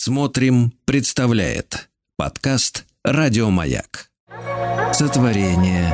[0.00, 4.10] Смотрим, представляет подкаст Радиомаяк.
[4.92, 5.92] Сотворение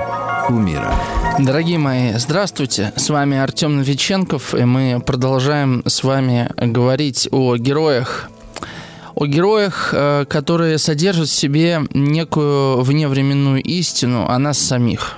[0.50, 0.94] умира.
[1.38, 2.92] Дорогие мои, здравствуйте.
[2.96, 8.28] С вами Артем Новиченков, и мы продолжаем с вами говорить о героях.
[9.14, 15.16] О героях, э, которые содержат в себе некую вневременную истину о нас самих.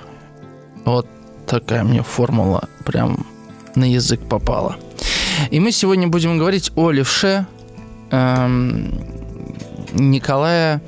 [0.85, 1.09] Вот
[1.45, 3.27] такая мне формула прям
[3.75, 4.77] на язык попала.
[5.51, 7.45] И мы сегодня будем говорить о левше,
[9.93, 10.81] Николая,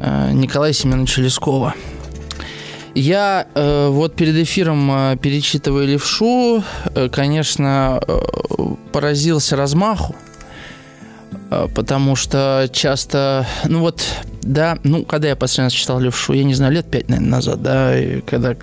[0.00, 1.74] э, Николая Семеновича Лескова.
[2.94, 6.64] Я э, вот перед эфиром, э, перечитывая левшу,
[6.94, 8.18] э, конечно, э,
[8.92, 10.16] поразился размаху,
[11.50, 14.02] э, потому что часто, ну вот,
[14.42, 17.62] да, ну, когда я последний раз читал левшу, я не знаю, лет пять, наверное, назад,
[17.62, 18.56] да, и когда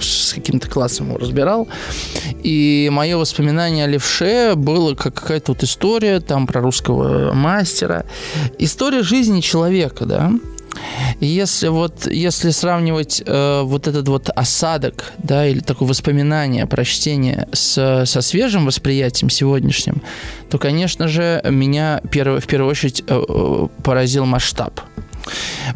[0.00, 1.68] с каким-то классом его разбирал.
[2.42, 8.04] И мое воспоминание о левше было как какая-то вот история там про русского мастера.
[8.58, 10.32] История жизни человека, да.
[11.20, 18.04] Если вот если сравнивать э, вот этот вот осадок, да, или такое воспоминание, прочтение с,
[18.06, 20.02] со свежим восприятием сегодняшним,
[20.50, 24.80] то, конечно же, меня перв, в первую очередь э, э поразил масштаб.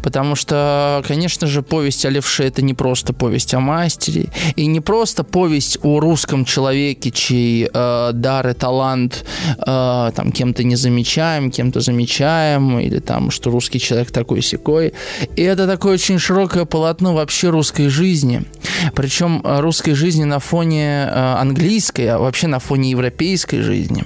[0.03, 4.81] Потому что, конечно же, повесть о левше– это не просто повесть о мастере, и не
[4.81, 9.25] просто повесть о русском человеке, чей э, дар и талант
[9.59, 14.93] э, там кем-то не замечаем, кем-то замечаем, или там, что русский человек такой секой.
[15.37, 18.43] И это такое очень широкое полотно вообще русской жизни.
[18.95, 24.05] Причем э, русской жизни на фоне э, английской, а вообще на фоне европейской жизни.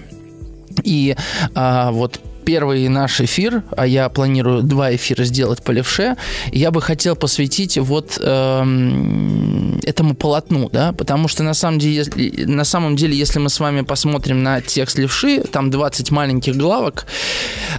[0.84, 1.16] И
[1.54, 6.16] а, вот первый наш эфир, а я планирую два эфира сделать по левше,
[6.52, 12.04] я бы хотел посвятить вот э, этому полотну, да, потому что на самом деле,
[12.46, 17.06] на самом деле, если мы с вами посмотрим на текст левши, там 20 маленьких главок,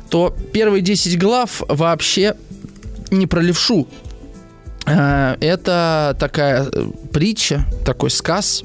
[0.09, 2.36] то первые 10 глав вообще
[3.11, 3.88] не про левшу.
[4.86, 6.67] Э, это такая
[7.11, 8.64] притча, такой сказ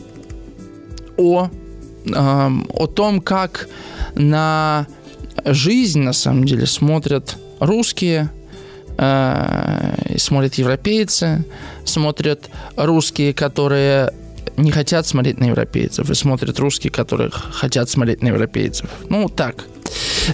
[1.17, 1.49] о,
[2.07, 3.69] э, о том, как
[4.15, 4.87] на
[5.45, 8.31] жизнь, на самом деле, смотрят русские,
[8.97, 11.45] э, смотрят европейцы,
[11.85, 14.13] смотрят русские, которые
[14.57, 18.91] не хотят смотреть на европейцев, и смотрят русские, которые хотят смотреть на европейцев.
[19.09, 19.65] Ну, так.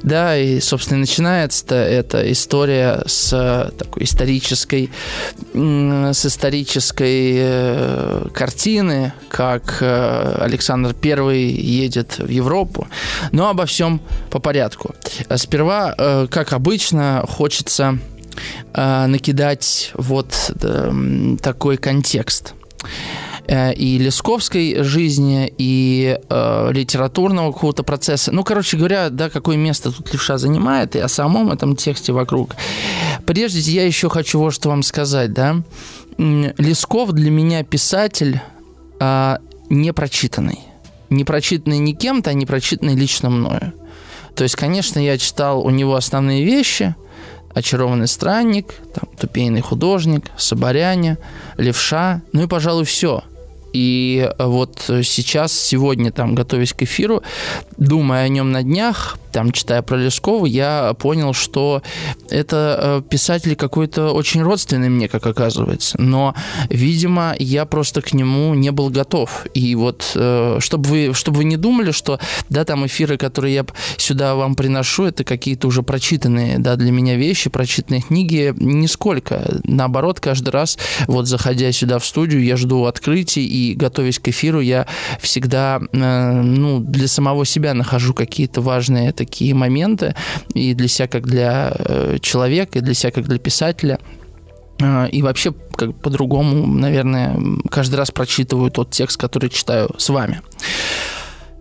[0.02, 4.90] Да, и, собственно, начинается эта история с такой исторической,
[5.52, 12.88] с исторической э, картины, как э, Александр I едет в Европу.
[13.32, 14.00] Но обо всем
[14.30, 14.94] по порядку.
[15.36, 17.98] Сперва, э, как обычно, хочется
[18.72, 20.50] накидать вот
[21.40, 22.54] такой контекст.
[23.46, 28.32] Э, и лесковской жизни, и э, литературного какого-то процесса.
[28.32, 32.56] Ну, короче говоря, да, какое место тут левша занимает, и о самом этом тексте вокруг.
[33.26, 35.62] Прежде я еще хочу вот что вам сказать, да.
[36.16, 38.40] Лесков для меня писатель
[38.98, 39.36] э,
[39.68, 40.60] непрочитанный.
[41.10, 43.74] Не прочитанный не кем-то, а не прочитанный лично мною.
[44.36, 46.94] То есть, конечно, я читал у него основные вещи,
[47.54, 51.18] «Очарованный странник», там, «Тупейный художник», «Соборяне»,
[51.58, 53.22] «Левша», ну и, пожалуй, все–
[53.74, 57.22] и вот сейчас, сегодня, там, готовясь к эфиру,
[57.76, 61.82] думая о нем на днях, там, читая про Лескова, я понял, что
[62.30, 66.00] это э, писатель какой-то очень родственный мне, как оказывается.
[66.00, 66.36] Но,
[66.70, 69.44] видимо, я просто к нему не был готов.
[69.52, 73.66] И вот, э, чтобы вы, чтобы вы не думали, что, да, там эфиры, которые я
[73.96, 79.60] сюда вам приношу, это какие-то уже прочитанные, да, для меня вещи, прочитанные книги, нисколько.
[79.64, 84.60] Наоборот, каждый раз, вот, заходя сюда в студию, я жду открытий, и, готовясь к эфиру,
[84.60, 84.86] я
[85.20, 90.14] всегда, э, ну, для самого себя нахожу какие-то важные такие моменты
[90.54, 93.98] и для себя как для э, человека, и для себя как для писателя.
[94.80, 97.36] Э, и вообще, как по-другому, наверное,
[97.70, 100.40] каждый раз прочитываю тот текст, который читаю с вами.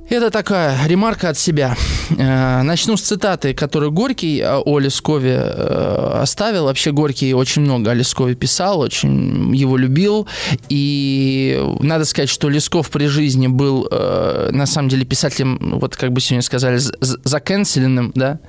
[0.10, 1.76] Это такая ремарка от себя.
[2.18, 6.66] Э, начну с цитаты, которую Горький э, о Лескове э, оставил.
[6.66, 10.28] Вообще Горький очень много о Лескове писал, очень его любил.
[10.70, 16.22] И надо сказать, что Лесков при жизни был, на самом деле, писателем, вот как бы
[16.22, 18.40] сегодня сказали, закенселенным, да,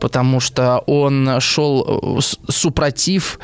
[0.00, 3.38] потому что он шел супротив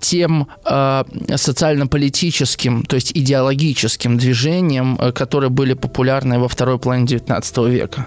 [0.00, 1.04] тем э,
[1.36, 8.06] социально-политическим, то есть идеологическим движениям, э, которые были популярны во второй половине XIX века.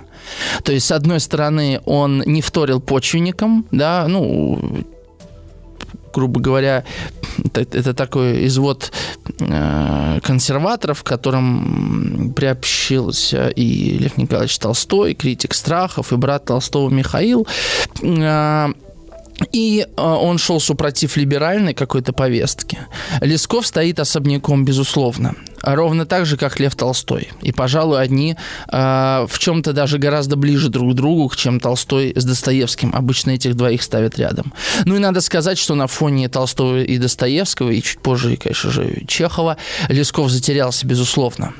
[0.63, 4.85] То есть, с одной стороны, он не вторил почвенникам, да, ну,
[6.17, 6.83] грубо говоря,
[7.53, 8.91] это, это такой извод
[9.39, 17.47] э, консерваторов, которым приобщился и Лев Николаевич Толстой, критик страхов, и брат Толстого Михаил.
[18.01, 18.69] Э,
[19.51, 22.79] и э, он шел супротив либеральной какой-то повестки.
[23.21, 25.35] Лесков стоит особняком, безусловно.
[25.61, 27.29] Ровно так же, как Лев Толстой.
[27.41, 28.35] И, пожалуй, одни
[28.71, 32.91] э, в чем-то даже гораздо ближе друг к другу, чем Толстой с Достоевским.
[32.93, 34.53] Обычно этих двоих ставят рядом.
[34.85, 39.03] Ну и надо сказать, что на фоне Толстого и Достоевского, и чуть позже, конечно же,
[39.07, 39.57] Чехова,
[39.89, 41.53] Лесков затерялся, безусловно.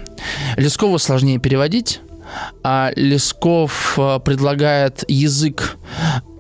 [0.58, 2.02] Лескову сложнее переводить,
[2.64, 5.78] а Лесков э, предлагает язык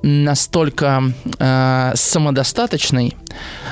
[0.03, 1.03] настолько
[1.39, 3.15] э, самодостаточный,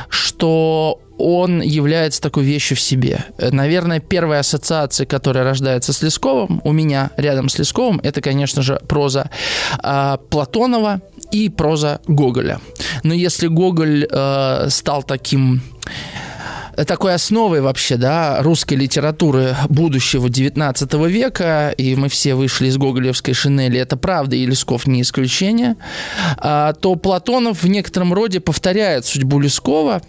[0.09, 3.25] что он является такой вещью в себе.
[3.37, 8.81] Наверное, первая ассоциация, которая рождается с Лесковым, у меня рядом с Лесковым, это, конечно же,
[8.87, 9.29] проза
[9.81, 11.01] э, Платонова
[11.31, 12.59] и проза Гоголя.
[13.03, 15.61] Но если Гоголь э, стал таким
[16.83, 23.33] такой основой вообще, да, русской литературы будущего 19 века, и мы все вышли из гоголевской
[23.33, 25.75] шинели, это правда, и Лесков не исключение,
[26.37, 30.01] а, то Платонов в некотором роде повторяет судьбу Лескова,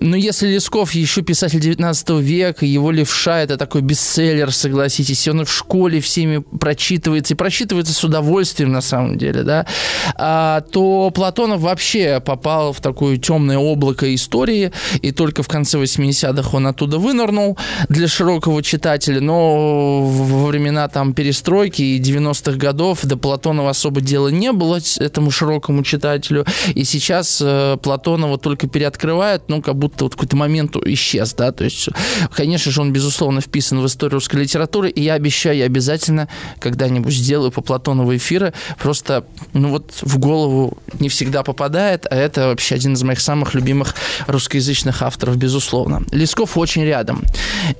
[0.00, 5.52] но если Лесков еще писатель 19 века, его левша это такой бестселлер, согласитесь, он в
[5.52, 9.66] школе всеми прочитывается, и прочитывается с удовольствием на самом деле, да,
[10.14, 14.72] а, то Платонов вообще попал в такое темное облако истории,
[15.02, 17.56] и только в конце 80-х он оттуда вынырнул
[17.88, 24.28] для широкого читателя, но во времена там перестройки и 90-х годов до Платонова особо дела
[24.28, 30.14] не было этому широкому читателю, и сейчас э, Платонова только переоткрывают, ну, как будто вот
[30.14, 31.88] какой-то момент исчез, да, то есть,
[32.34, 36.28] конечно же, он, безусловно, вписан в историю русской литературы, и я обещаю, я обязательно
[36.60, 42.48] когда-нибудь сделаю по Платонову эфиры, просто, ну, вот в голову не всегда попадает, а это
[42.48, 43.94] вообще один из моих самых любимых
[44.26, 46.02] русскоязычных авторов, безусловно.
[46.12, 47.24] Лесков очень рядом.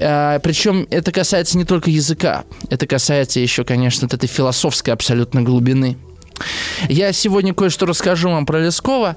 [0.00, 5.42] А, причем это касается не только языка, это касается еще, конечно, вот этой философской абсолютно
[5.42, 5.96] глубины.
[6.88, 9.16] Я сегодня кое-что расскажу вам про Лескова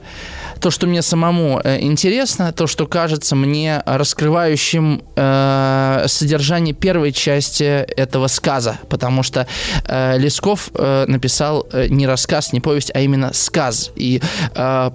[0.61, 7.63] то, что мне самому э, интересно, то, что кажется мне раскрывающим э, содержание первой части
[7.63, 9.47] этого сказа, потому что
[9.87, 13.91] э, Лесков э, написал э, не рассказ, не повесть, а именно сказ.
[13.95, 14.21] И
[14.55, 14.91] э,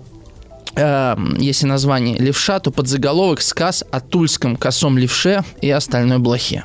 [0.77, 6.65] э если название «Левша», то подзаголовок «Сказ о тульском косом левше и остальной блохе».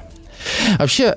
[0.78, 1.16] Вообще,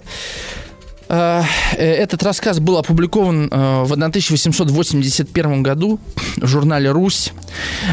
[1.08, 6.00] этот рассказ был опубликован э, в 1881 году
[6.36, 7.32] в журнале «Русь»,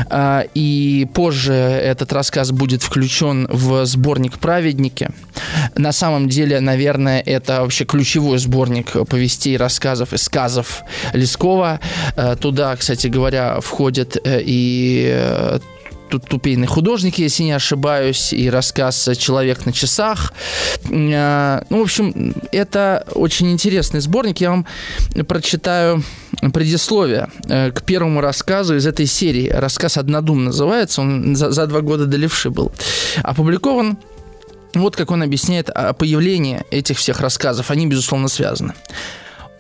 [0.10, 5.10] э, и позже этот рассказ будет включен в сборник «Праведники».
[5.76, 10.84] На самом деле, наверное, это вообще ключевой сборник повестей, рассказов и сказов
[11.14, 11.80] Лескова.
[12.40, 15.60] Туда, кстати говоря, входят и
[16.12, 20.34] тут тупейный художник, если не ошибаюсь, и рассказ «Человек на часах».
[20.92, 24.42] А, ну, в общем, это очень интересный сборник.
[24.42, 24.66] Я вам
[25.28, 26.04] прочитаю
[26.54, 29.50] предисловие э, к первому рассказу из этой серии.
[29.50, 31.02] Рассказ «Однодум» называется.
[31.02, 32.72] Он за, за два года до левши был
[33.24, 33.98] опубликован.
[34.74, 37.72] Вот как он объясняет о появлении этих всех рассказов.
[37.72, 38.74] Они, безусловно, связаны.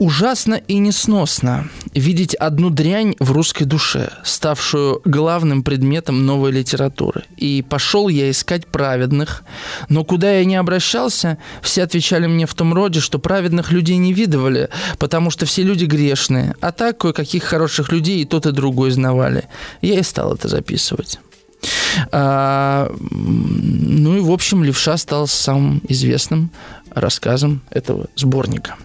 [0.01, 7.25] Ужасно и несносно видеть одну дрянь в русской душе, ставшую главным предметом новой литературы.
[7.37, 9.43] И пошел я искать праведных,
[9.89, 14.11] но куда я не обращался, все отвечали мне в том роде, что праведных людей не
[14.11, 18.89] видывали, потому что все люди грешные, а так кое-каких хороших людей и тот и другой
[18.89, 19.43] знавали.
[19.83, 21.19] Я и стал это записывать.
[22.11, 26.49] А, ну и, в общем, Левша стал самым известным
[26.89, 28.77] рассказом этого сборника.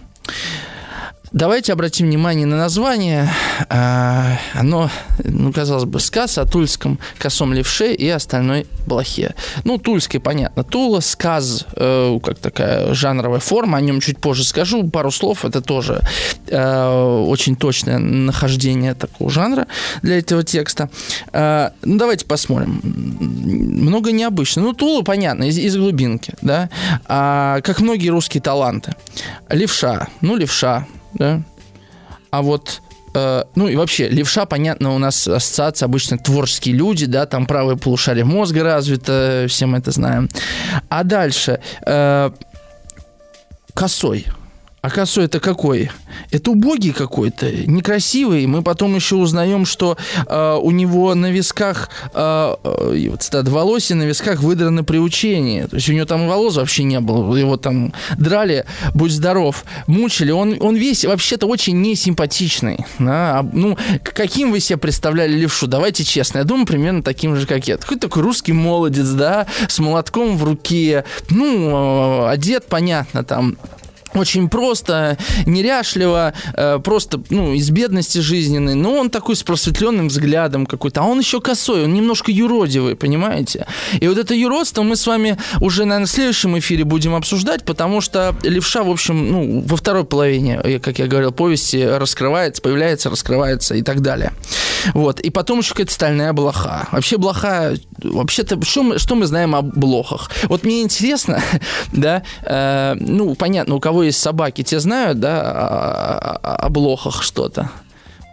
[1.37, 3.28] Давайте обратим внимание на название.
[3.69, 4.88] А, оно,
[5.23, 9.35] ну, казалось бы, сказ о тульском косом левше и остальной блохе.
[9.64, 10.64] Ну, тульский, понятно.
[10.64, 14.88] Тула, сказ, э, как такая жанровая форма, о нем чуть позже скажу.
[14.88, 16.00] Пару слов, это тоже
[16.47, 19.66] э, очень точное нахождение такого жанра
[20.00, 20.88] для этого текста.
[21.35, 22.81] Э, ну, давайте посмотрим.
[22.83, 24.62] Много необычно.
[24.62, 26.71] Ну, Тула, понятно, из, из глубинки, да.
[27.05, 28.95] А, как многие русские таланты.
[29.50, 30.87] Левша, ну, левша,
[31.18, 31.42] да.
[32.30, 32.82] А вот
[33.14, 37.76] э, ну и вообще, левша, понятно, у нас ассоциация обычно творческие люди, да, там правое
[37.76, 40.28] полушарие мозга развито, все мы это знаем.
[40.88, 42.30] А дальше, э,
[43.75, 44.26] косой.
[44.87, 45.90] А косой это какой?
[46.31, 48.47] Это убогий какой-то, некрасивый.
[48.47, 53.97] Мы потом еще узнаем, что э, у него на висках, э, э, вот стад волосе
[53.97, 55.62] на висках выдраны при учении.
[55.64, 57.35] То есть у него там волос вообще не было.
[57.35, 58.64] Его там драли,
[58.95, 60.31] будь здоров, мучили.
[60.31, 62.78] Он, он весь вообще-то очень несимпатичный.
[63.00, 63.40] Да?
[63.40, 65.66] А, ну, каким вы себе представляли левшу?
[65.66, 66.38] Давайте честно.
[66.38, 67.76] Я думаю, примерно таким же, как я.
[67.76, 71.05] Такой такой русский молодец, да, с молотком в руке.
[71.28, 73.57] Ну, э, одет, понятно, там
[74.16, 80.66] очень просто, неряшливо, э, просто, ну, из бедности жизненной, но он такой с просветленным взглядом
[80.66, 83.66] какой-то, а он еще косой, он немножко юродивый, понимаете?
[84.00, 88.00] И вот это юродство мы с вами уже, наверное, в следующем эфире будем обсуждать, потому
[88.00, 93.11] что левша, в общем, ну, во второй половине, э, как я говорил, повести раскрывается, появляется,
[93.11, 94.32] раскрывается и так далее.
[94.94, 95.20] Вот.
[95.20, 96.88] И потом еще какая-то стальная блоха.
[96.92, 100.30] Вообще блоха, вообще-то, что мы, что мы знаем о блохах?
[100.44, 101.42] Вот мне интересно,
[101.92, 107.23] да, э, ну, понятно, у кого есть собаки, те знают, да, о, о, о блохах
[107.23, 107.71] что-то.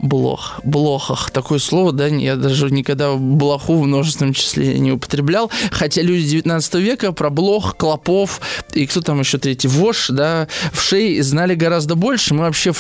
[0.04, 1.32] Блох, блохах.
[1.32, 5.50] Такое слово, да, я даже никогда блоху в множественном числе не употреблял.
[5.72, 8.42] Хотя люди 19 века про блох, клопов
[8.74, 12.34] и кто там еще третий, вож, да, в шее знали гораздо больше.
[12.34, 12.74] Мы вообще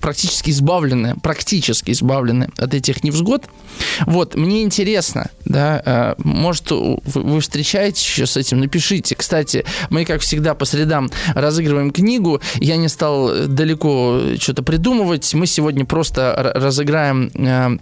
[0.00, 3.46] практически избавлены, практически избавлены от этих невзгод.
[4.06, 9.16] Вот, мне интересно, да, э, может, вы встречаетесь еще с этим, напишите.
[9.16, 12.40] Кстати, мы, как всегда, по средам разыгрываем книгу.
[12.60, 15.34] Я не стал далеко что-то придумывать.
[15.34, 17.78] Мы сегодня просто разыграем э,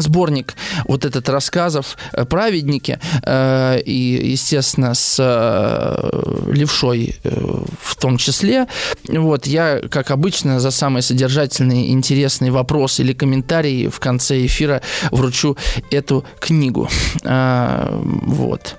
[0.00, 0.54] сборник
[0.86, 8.66] вот этот рассказов э, праведники э, и естественно с э, левшой э, в том числе.
[9.08, 15.56] Вот я как обычно за самый содержательный интересный вопрос или комментарий в конце эфира вручу
[15.90, 16.88] эту книгу.
[17.24, 18.76] Э, вот.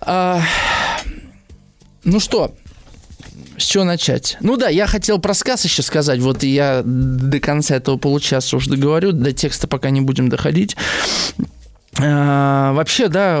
[0.00, 0.40] А,
[2.04, 2.52] ну что
[3.58, 4.36] с чего начать?
[4.40, 6.20] Ну да, я хотел про сказ еще сказать.
[6.20, 9.12] Вот я до конца этого получаса уже договорю.
[9.12, 10.76] До текста пока не будем доходить.
[11.98, 13.38] А, вообще, да,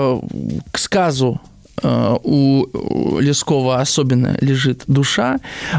[0.72, 1.40] к сказу
[1.82, 5.38] а, у Лескова особенно лежит душа,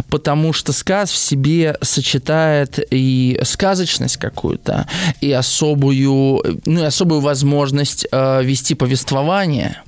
[0.10, 4.88] потому что сказ в себе сочетает и сказочность какую-то,
[5.22, 9.82] и особую, ну, и особую возможность э, вести повествование.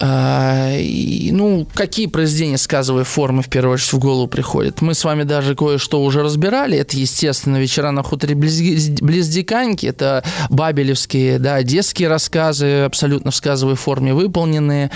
[0.00, 4.80] А, и, ну, какие произведения сказовой формы в первую очередь в голову приходят?
[4.80, 6.78] Мы с вами даже кое-что уже разбирали.
[6.78, 9.86] Это, естественно, «Вечера на хуторе близ, близ Диканьки».
[9.86, 14.90] Это бабелевские, да, одесские рассказы, абсолютно в сказовой форме выполненные.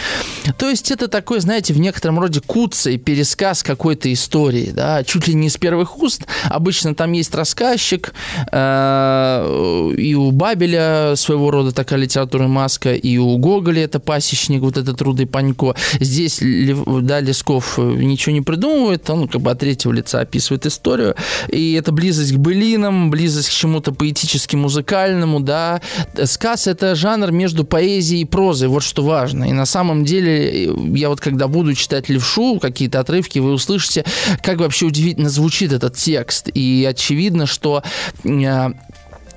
[0.56, 5.34] То есть это такой, знаете, в некотором роде куцый пересказ какой-то истории, да, чуть ли
[5.34, 6.22] не с первых уст.
[6.44, 8.12] Обычно там есть рассказчик,
[8.50, 14.76] э, и у Бабеля своего рода такая литература маска, и у Гоголя это пасечник, вот
[14.76, 15.74] это этот Рудый Панько.
[16.00, 21.14] Здесь, да, Лесков э, ничего не придумывает, он как бы от третьего лица описывает историю.
[21.48, 25.80] И это близость к былинам, близость к чему-то поэтически музыкальному, да.
[26.24, 29.44] Сказ– это жанр между поэзией и прозой, вот что важно.
[29.44, 34.04] И на самом деле, э, я вот когда буду читать левшу, какие-то отрывки, вы услышите,
[34.42, 36.48] как вообще удивительно звучит этот текст.
[36.52, 37.82] И очевидно, что
[38.24, 38.70] э,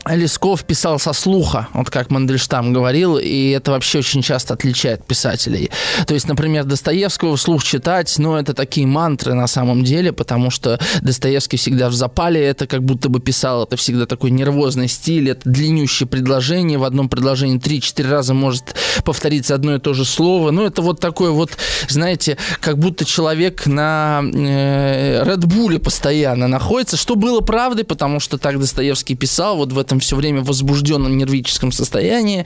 [0.08, 5.70] Лесков писал со слуха, вот как Мандельштам говорил, и это вообще очень часто отличает писателей.
[6.08, 10.80] То есть, например, Достоевского вслух читать, ну, это такие мантры на самом деле, потому что
[11.02, 15.48] Достоевский всегда в запале, это как будто бы писал, это всегда такой нервозный стиль, это
[15.48, 20.66] длиннющее предложение, в одном предложении 3-4 раза может повториться одно и то же слово, ну,
[20.66, 21.52] это вот такой вот,
[21.88, 28.60] знаете, как будто человек на э, Bull постоянно находится, что было правдой, потому что так
[28.60, 32.46] Достоевский писал, вот в этом этом все время возбужденном нервическом состоянии.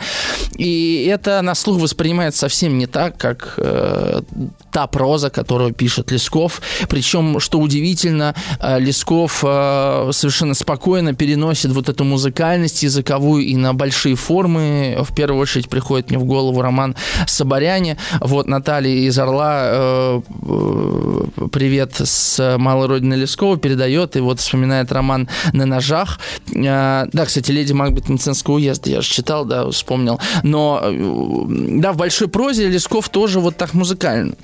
[0.57, 4.21] И это на слух воспринимается совсем не так, как э,
[4.71, 6.61] та проза, которую пишет Лесков.
[6.89, 13.73] Причем, что удивительно, э, Лесков э, совершенно спокойно переносит вот эту музыкальность языковую и на
[13.73, 14.97] большие формы.
[15.01, 16.95] В первую очередь приходит мне в голову роман
[17.27, 17.97] «Соборяне».
[18.21, 24.91] Вот Наталья из «Орла» э, э привет с малой родины Лескова передает и вот вспоминает
[24.91, 26.19] роман «На ножах».
[26.53, 30.21] Э, да, кстати, «Леди Макбет Мценского уезда» я же читал, да, вспомнил.
[30.43, 31.45] Но, э,
[31.81, 34.35] да, в большой прозе Лесков тоже вот так музыкально.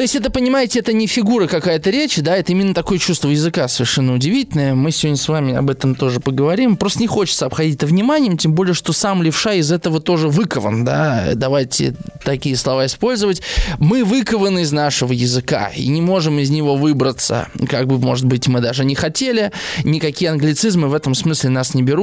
[0.00, 3.68] То есть это, понимаете, это не фигура какая-то речи, да, это именно такое чувство языка
[3.68, 4.74] совершенно удивительное.
[4.74, 6.76] Мы сегодня с вами об этом тоже поговорим.
[6.76, 10.84] Просто не хочется обходить это вниманием, тем более, что сам левша из этого тоже выкован,
[10.84, 11.32] да.
[11.34, 13.42] Давайте такие слова использовать.
[13.78, 17.48] Мы выкованы из нашего языка и не можем из него выбраться.
[17.68, 19.52] Как бы, может быть, мы даже не хотели.
[19.84, 21.99] Никакие англицизмы в этом смысле нас не берут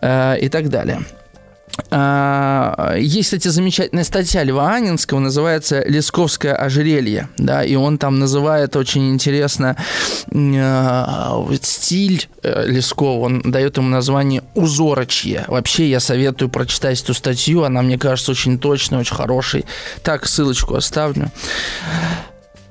[0.00, 1.02] э, и так далее.
[1.90, 8.76] а, есть, кстати, замечательная статья Льва Анинского, называется «Лесковское ожерелье», да, и он там называет
[8.76, 9.76] очень интересно
[10.30, 15.44] э, стиль э, Лескова, он дает ему название «Узорочье».
[15.48, 19.64] Вообще, я советую прочитать эту статью, она, мне кажется, очень точная, очень хорошей.
[20.02, 21.30] Так, ссылочку оставлю.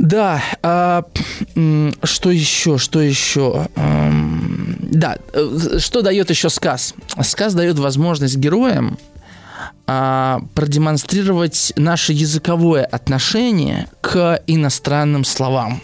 [0.01, 1.05] Да, а,
[2.03, 3.67] что еще, что еще?
[3.75, 6.96] Да, э, что дает еще сказ?
[7.22, 8.98] Сказ дает возможность героям
[9.86, 15.81] а, продемонстрировать наше языковое отношение к иностранным словам.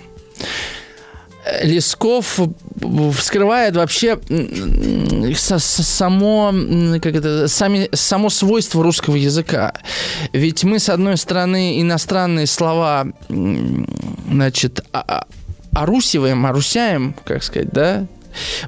[1.63, 2.39] Лесков
[3.15, 4.19] вскрывает вообще
[5.35, 6.53] само,
[7.01, 9.73] как это, сами, само свойство русского языка.
[10.33, 14.85] Ведь мы, с одной стороны, иностранные слова, значит,
[15.73, 18.05] орусиваем, орусяем, как сказать, да,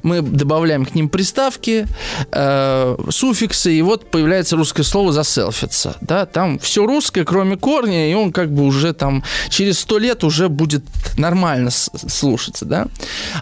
[0.02, 1.86] мы добавляем к ним приставки,
[2.32, 5.96] э, суффиксы, и вот появляется русское слово «заселфиться».
[6.00, 6.26] Да?
[6.26, 10.48] Там все русское, кроме корня, и он как бы уже там через сто лет уже
[10.48, 10.84] будет
[11.16, 12.64] нормально слушаться.
[12.64, 12.86] Да?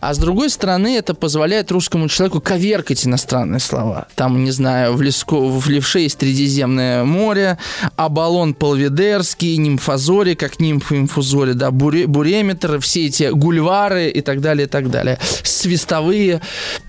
[0.01, 4.07] А с другой стороны, это позволяет русскому человеку коверкать иностранные слова.
[4.15, 7.59] Там, не знаю, в, Леско, в Левше есть Средиземное море,
[7.97, 14.67] Абалон Полведерский, Нимфозори, как нимфы инфузори, да, буре, буреметр, все эти гульвары и так далее,
[14.67, 15.19] и так далее.
[15.43, 16.41] Свистовые языковые.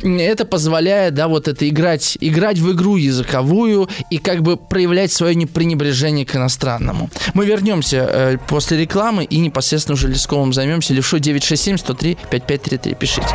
[0.03, 5.35] Это позволяет, да, вот это играть, играть в игру языковую и как бы проявлять свое
[5.35, 7.09] непренебрежение к иностранному.
[7.33, 10.93] Мы вернемся э, после рекламы и непосредственно уже Лесковым займемся.
[10.93, 12.95] Левшо 967 103 5533.
[12.95, 13.27] Пишите.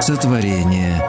[0.00, 1.00] Сотворение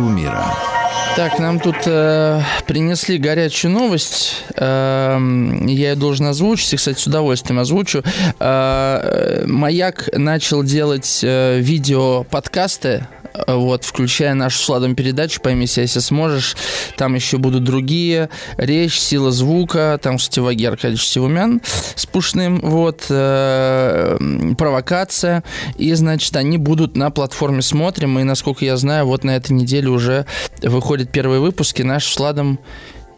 [0.00, 0.77] умира.
[1.18, 4.44] Так, нам тут э, принесли горячую новость.
[4.54, 5.18] Э,
[5.66, 8.04] я ее должен озвучить, и, кстати, с удовольствием озвучу.
[8.38, 13.08] Э, Маяк начал делать э, видео-подкасты
[13.46, 16.56] вот, включая нашу с Владом передачу «Пойми себя, если сможешь».
[16.96, 18.30] Там еще будут другие.
[18.56, 21.60] Речь, сила звука, там, кстати, Вагер Аркадьевич Севумян
[21.94, 24.18] с Пушным, вот, э,
[24.56, 25.44] провокация.
[25.76, 29.88] И, значит, они будут на платформе «Смотрим», и, насколько я знаю, вот на этой неделе
[29.88, 30.26] уже
[30.62, 31.82] выходят первые выпуски.
[31.82, 32.58] Наш с Владом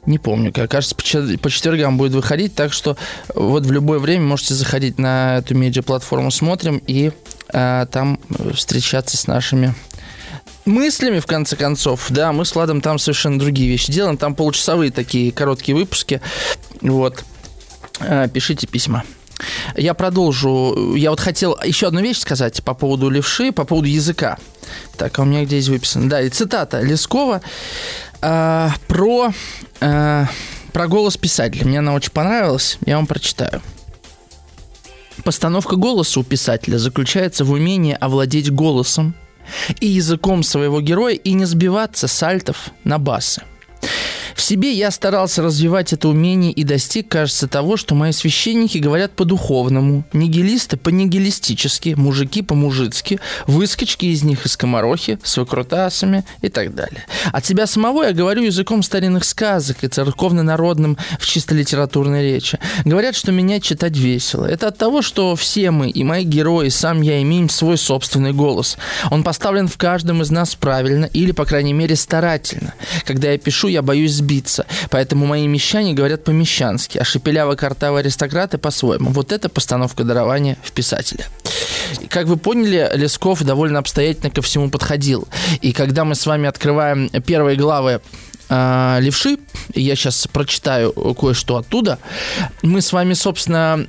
[0.06, 2.96] не помню, кажется, по четвергам будет выходить, так что
[3.34, 7.12] вот в любое время можете заходить на эту медиаплатформу «Смотрим» и
[7.52, 8.18] э, там
[8.54, 9.74] встречаться с нашими
[10.64, 14.16] мыслями, в конце концов, да, мы с Ладом там совершенно другие вещи делаем.
[14.16, 16.20] Там получасовые такие короткие выпуски.
[16.80, 17.24] Вот.
[18.00, 19.04] А, пишите письма.
[19.76, 20.94] Я продолжу.
[20.94, 24.38] Я вот хотел еще одну вещь сказать по поводу левши, по поводу языка.
[24.96, 26.08] Так, а у меня здесь выписано?
[26.08, 27.40] Да, и цитата Лескова
[28.20, 29.32] э, про,
[29.80, 30.24] э,
[30.72, 31.66] про голос писателя.
[31.66, 32.78] Мне она очень понравилась.
[32.86, 33.62] Я вам прочитаю.
[35.24, 39.14] Постановка голоса у писателя заключается в умении овладеть голосом,
[39.80, 43.42] и языком своего героя и не сбиваться с альтов на басы.
[44.34, 49.12] В себе я старался развивать это умение и достиг, кажется, того, что мои священники говорят
[49.12, 57.04] по-духовному, нигилисты по-нигилистически, мужики по-мужицки, выскочки из них из комарохи, с выкрутасами и так далее.
[57.32, 62.58] От себя самого я говорю языком старинных сказок и церковно-народным в чисто литературной речи.
[62.84, 64.46] Говорят, что меня читать весело.
[64.46, 68.32] Это от того, что все мы, и мои герои, и сам я имеем свой собственный
[68.32, 68.76] голос.
[69.10, 72.74] Он поставлен в каждом из нас правильно или, по крайней мере, старательно.
[73.04, 74.66] Когда я пишу, я боюсь сбиться.
[74.90, 79.10] Поэтому мои мещане говорят по-мещански, а шепеляво-картавые аристократы по-своему.
[79.10, 81.24] Вот это постановка дарования в писателя.
[82.08, 85.26] Как вы поняли, Лесков довольно обстоятельно ко всему подходил.
[85.60, 88.00] И когда мы с вами открываем первые главы
[88.48, 89.38] э, левши,
[89.74, 91.98] я сейчас прочитаю кое-что оттуда,
[92.62, 93.86] мы с вами, собственно,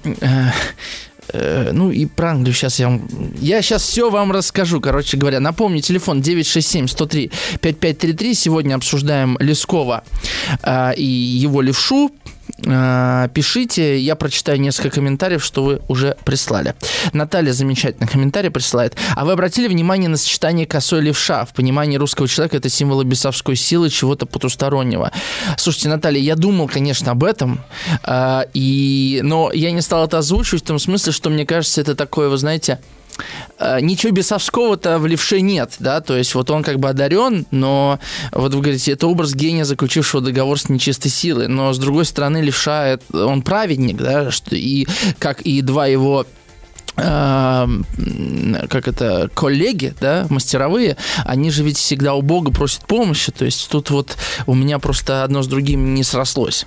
[1.34, 3.02] э, ну и про Англию сейчас я вам...
[3.39, 5.39] Я сейчас все вам расскажу, короче говоря.
[5.39, 8.34] Напомню, телефон 967-103-5533.
[8.34, 10.04] Сегодня обсуждаем Лескова
[10.63, 12.12] э, и его левшу.
[12.65, 16.76] Э, пишите, я прочитаю несколько комментариев, что вы уже прислали.
[17.13, 18.95] Наталья замечательный комментарий присылает.
[19.15, 21.45] А вы обратили внимание на сочетание косой левша?
[21.45, 25.12] В понимании русского человека это символ бесовской силы, чего-то потустороннего.
[25.58, 27.62] Слушайте, Наталья, я думал, конечно, об этом,
[28.06, 29.21] э, и...
[29.24, 32.38] но я не стал это озвучивать в том смысле, что мне кажется, это такое, вы
[32.38, 32.80] знаете,
[33.60, 37.99] ничего бесовского-то в левше нет, да, то есть вот он как бы одарен, но
[38.31, 42.39] вот вы говорите, это образ гения, заключившего договор с нечистой силой, но с другой стороны
[42.39, 44.88] левша, он праведник, да, что, и
[45.19, 46.25] как и два его
[46.97, 47.67] э,
[48.69, 53.69] как это, коллеги, да, мастеровые, они же ведь всегда у Бога просят помощи, то есть
[53.69, 56.65] тут вот у меня просто одно с другим не срослось.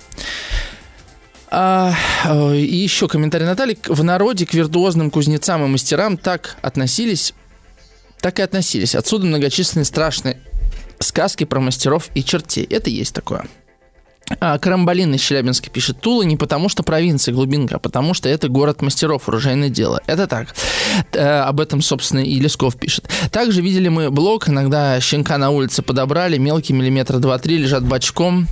[1.57, 1.93] А,
[2.25, 3.77] э, и еще комментарий Натальи.
[3.87, 7.33] В народе к виртуозным кузнецам и мастерам так относились,
[8.19, 8.93] так и относились.
[8.93, 10.41] Отсюда многочисленные страшные
[10.99, 12.65] сказки про мастеров и чертей.
[12.65, 13.45] Это есть такое.
[14.39, 18.49] А, Карамбалин из Челябинска пишет, Тула не потому, что провинция глубинка, а потому, что это
[18.49, 20.01] город мастеров, оружейное дело.
[20.07, 20.55] Это так.
[21.13, 23.07] Э, об этом, собственно, и Лесков пишет.
[23.31, 28.47] Также видели мы блок, иногда щенка на улице подобрали, мелкий миллиметра 2-3, лежат бочком.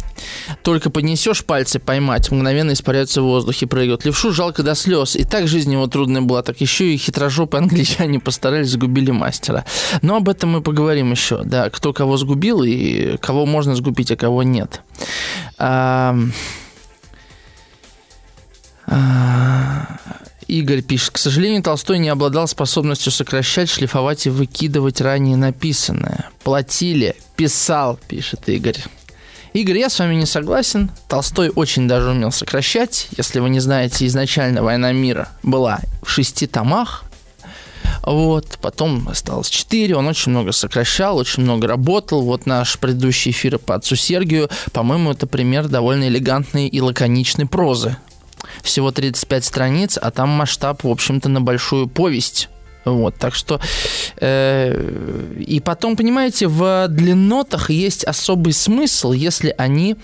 [0.62, 4.05] Только поднесешь пальцы поймать, мгновенно испаряются в воздухе, прыгают.
[4.05, 5.15] Левшу жалко до слез.
[5.15, 9.65] И так жизнь его трудная была, так еще и хитрожопые англичане постарались, сгубили мастера.
[10.01, 11.43] Но об этом мы поговорим еще.
[11.43, 14.81] Да, кто кого сгубил и кого можно сгубить, а кого нет.
[20.47, 26.29] Игорь пишет, к сожалению, Толстой не обладал способностью сокращать, шлифовать и выкидывать ранее написанное.
[26.43, 28.77] Платили, писал, пишет Игорь.
[29.53, 30.91] Игорь, я с вами не согласен.
[31.08, 33.08] Толстой очень даже умел сокращать.
[33.17, 37.03] Если вы не знаете, изначально «Война мира» была в шести томах.
[38.03, 42.21] Вот, потом осталось 4, он очень много сокращал, очень много работал.
[42.21, 47.95] Вот наш предыдущий эфир по отцу Сергию, по-моему, это пример довольно элегантной и лаконичной прозы.
[48.61, 52.49] Всего 35 страниц, а там масштаб, в общем-то, на большую повесть.
[52.85, 53.59] Вот, так что...
[54.17, 59.95] Э, и потом, понимаете, в длиннотах есть особый смысл, если они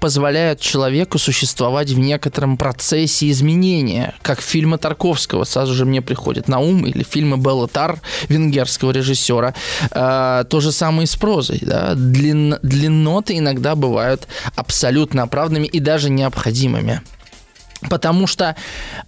[0.00, 6.58] позволяют человеку существовать в некотором процессе изменения, как фильмы Тарковского сразу же мне приходит на
[6.58, 9.54] ум, или фильмы Белла Тар, венгерского режиссера.
[9.90, 11.58] Э, то же самое и с прозой.
[11.62, 11.94] Да?
[11.94, 17.02] Длин, длинноты иногда бывают абсолютно оправданными и даже необходимыми.
[17.90, 18.56] Потому что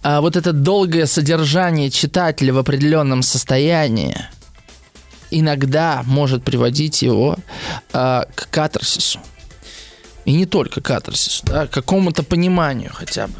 [0.03, 4.17] а, вот это долгое содержание читателя в определенном состоянии
[5.31, 7.37] иногда может приводить его
[7.93, 9.19] а, к катарсису.
[10.25, 13.35] И не только катарсису, да, к какому-то пониманию хотя бы.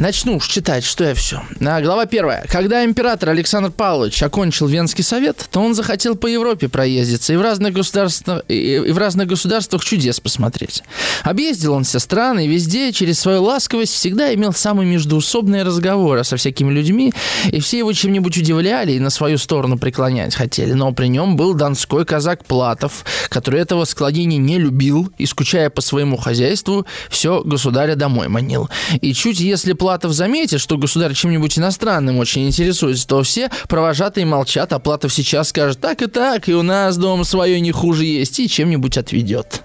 [0.00, 1.42] Начну уж читать, что я все.
[1.60, 2.46] А, глава первая.
[2.48, 7.42] Когда император Александр Павлович окончил Венский совет, то он захотел по Европе проездиться и в
[7.42, 10.82] разных государствах, и в разных государствах чудес посмотреть.
[11.22, 16.38] Объездил он все страны и везде через свою ласковость всегда имел самые междуусобные разговоры со
[16.38, 17.12] всякими людьми,
[17.52, 20.72] и все его чем-нибудь удивляли и на свою сторону преклонять хотели.
[20.72, 25.82] Но при нем был донской казак Платов, который этого склонения не любил и, скучая по
[25.82, 28.70] своему хозяйству, все государя домой манил.
[29.02, 34.24] И чуть если Платов Платов заметит, что государь чем-нибудь иностранным очень интересуется, то все провожатые
[34.24, 38.04] молчат, а Платов сейчас скажет так и так, и у нас дома свое не хуже
[38.04, 39.62] есть, и чем-нибудь отведет.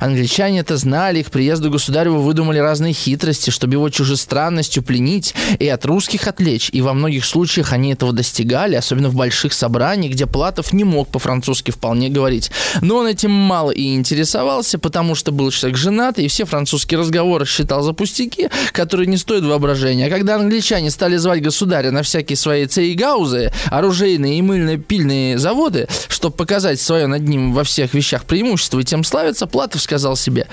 [0.00, 5.84] Англичане это знали, к приезду государева выдумали разные хитрости, чтобы его чужестранностью пленить и от
[5.84, 6.70] русских отвлечь.
[6.72, 11.08] И во многих случаях они этого достигали, особенно в больших собраниях, где Платов не мог
[11.08, 12.50] по-французски вполне говорить.
[12.80, 17.46] Но он этим мало и интересовался, потому что был человек женатый, и все французские разговоры
[17.46, 20.06] считал за пустяки, которые не стоят воображения.
[20.06, 26.36] А когда англичане стали звать государя на всякие свои цейгаузы, оружейные и мыльно-пильные заводы, чтобы
[26.36, 30.48] показать свое над ним во всех вещах преимущество и тем славиться, Платов сказал себе,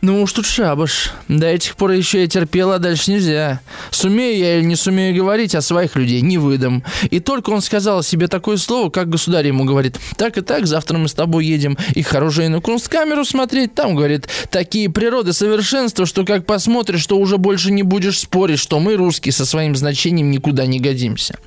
[0.00, 1.12] ну уж тут шабаш.
[1.26, 3.60] До этих пор еще я терпела, а дальше нельзя.
[3.90, 6.84] Сумею я или не сумею говорить, а своих людей не выдам.
[7.10, 10.98] И только он сказал себе такое слово, как государь ему говорит, так и так, завтра
[10.98, 13.74] мы с тобой едем их хорошее на кунсткамеру смотреть.
[13.74, 18.78] Там, говорит, такие природы совершенства, что как посмотришь, что уже больше не будешь спорить, что
[18.78, 21.38] мы, русские, со своим значением никуда не годимся.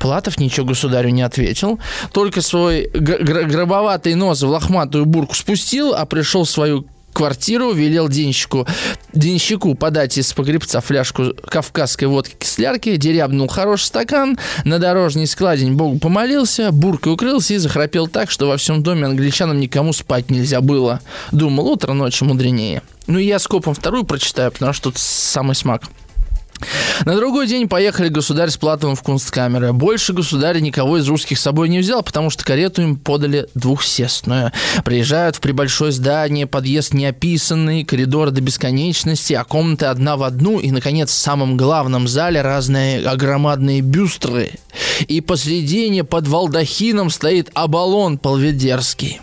[0.00, 1.78] Платов ничего государю не ответил,
[2.12, 8.66] только свой гробоватый нос в лохматую бурку спустил, а пришел в свою квартиру, велел денщику,
[9.12, 15.98] денщику подать из погребца фляжку кавказской водки кислярки, дерябнул хороший стакан, на дорожный складень Богу
[15.98, 21.00] помолился, буркой укрылся и захрапел так, что во всем доме англичанам никому спать нельзя было.
[21.30, 22.82] Думал, утро ночи мудренее.
[23.06, 25.82] Ну и я скопом вторую прочитаю, потому что тут самый смак.
[27.04, 29.72] На другой день поехали государь с Платовым в кунсткамеры.
[29.72, 34.52] Больше государь никого из русских с собой не взял, потому что карету им подали двухсестную.
[34.84, 40.70] Приезжают в прибольшое здание, подъезд неописанный, коридор до бесконечности, а комнаты одна в одну, и,
[40.70, 44.52] наконец, в самом главном зале разные огромадные бюстры.
[45.08, 49.20] И посредине под балдахином стоит Абалон Полведерский.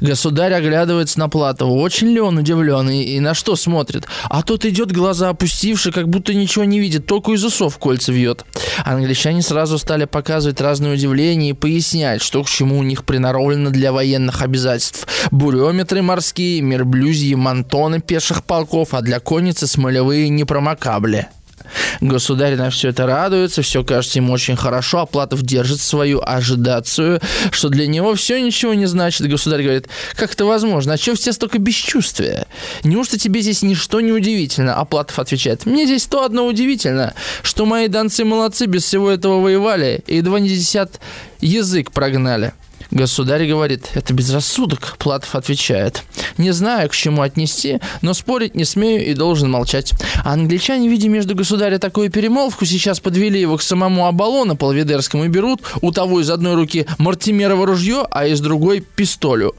[0.00, 1.70] Государь оглядывается на Платова.
[1.70, 4.06] Очень ли он удивлен и, и на что смотрит?
[4.24, 8.44] А тот идет, глаза опустивши, как будто ничего не видит, только из усов кольца вьет.
[8.84, 13.92] Англичане сразу стали показывать разные удивления и пояснять, что к чему у них приноровлено для
[13.92, 15.06] военных обязательств.
[15.30, 21.28] Буреометры морские, мерблюзьи, мантоны пеших полков, а для конницы смолевые непромокабли.
[22.00, 25.06] Государь на все это радуется, все кажется ему очень хорошо, а
[25.42, 29.28] держит свою ожидацию, что для него все ничего не значит.
[29.28, 30.94] Государь говорит, как это возможно?
[30.94, 32.46] А чего в тебе столько бесчувствия?
[32.82, 34.74] Неужто тебе здесь ничто не удивительно?
[34.74, 34.84] А
[35.20, 40.16] отвечает, мне здесь то одно удивительно, что мои донцы молодцы без всего этого воевали и
[40.16, 41.00] едва не десят
[41.40, 42.52] язык прогнали.
[42.90, 46.02] Государь говорит, это безрассудок, Платов отвечает.
[46.38, 49.92] Не знаю, к чему отнести, но спорить не смею и должен молчать.
[50.24, 55.28] А англичане, видя между государя такую перемолвку, сейчас подвели его к самому Абалону Полведерскому и
[55.28, 59.54] берут у того из одной руки Мартимерово ружье, а из другой пистолю.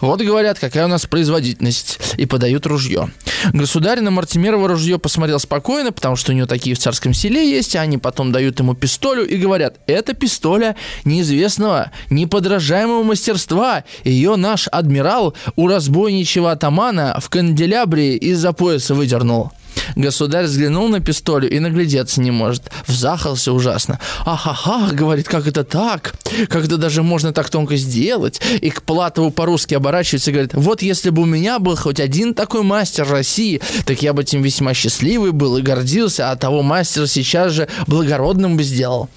[0.00, 3.10] Вот говорят, какая у нас производительность, и подают ружье.
[3.52, 7.76] Государь на Мартимерово ружье посмотрел спокойно, потому что у него такие в царском селе есть,
[7.76, 13.84] а они потом дают ему пистолю и говорят, это пистоля неизвестного, неподражаемого неподражаемого мастерства.
[14.04, 19.52] Ее наш адмирал у разбойничьего атамана в канделябре из-за пояса выдернул.
[19.96, 22.70] Государь взглянул на пистолю и наглядеться не может.
[22.86, 23.98] Взахался ужасно.
[24.24, 26.14] «Ахаха!»— говорит, как это так?
[26.48, 28.40] Как это даже можно так тонко сделать?
[28.60, 32.34] И к Платову по-русски оборачивается и говорит, вот если бы у меня был хоть один
[32.34, 37.06] такой мастер России, так я бы этим весьма счастливый был и гордился, а того мастера
[37.06, 39.08] сейчас же благородным бы сделал.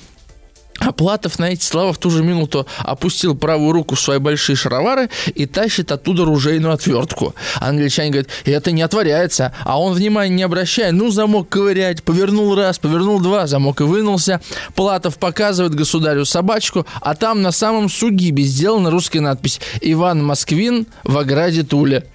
[0.82, 4.56] А Платов на эти слова в ту же минуту опустил правую руку в свои большие
[4.56, 7.36] шаровары и тащит оттуда ружейную отвертку.
[7.60, 9.54] Англичане говорят, это не отворяется.
[9.64, 14.42] А он внимания не обращая, ну, замок ковырять, повернул раз, повернул два, замок и вынулся.
[14.74, 21.18] Платов показывает государю собачку, а там на самом сугибе сделана русская надпись «Иван Москвин в
[21.18, 22.06] ограде Туле».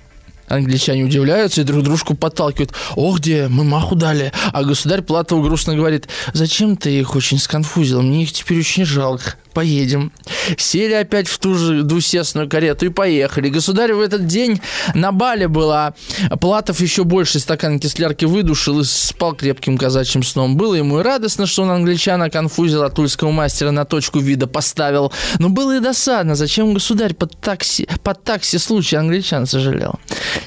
[0.48, 2.72] Англичане удивляются и друг дружку подталкивают.
[2.94, 4.32] Ох, где, мы маху дали.
[4.52, 9.34] А государь Платов грустно говорит, зачем ты их очень сконфузил, мне их теперь очень жалко
[9.56, 10.12] поедем.
[10.58, 13.48] Сели опять в ту же двусестную карету и поехали.
[13.48, 14.60] Государь в этот день
[14.94, 15.94] на бале была.
[16.42, 20.58] Платов еще больше стакан кислярки выдушил и спал крепким казачьим сном.
[20.58, 25.10] Было ему и радостно, что он англичана конфузил, а тульского мастера на точку вида поставил.
[25.38, 29.94] Но было и досадно, зачем государь под такси, под такси случай англичан сожалел.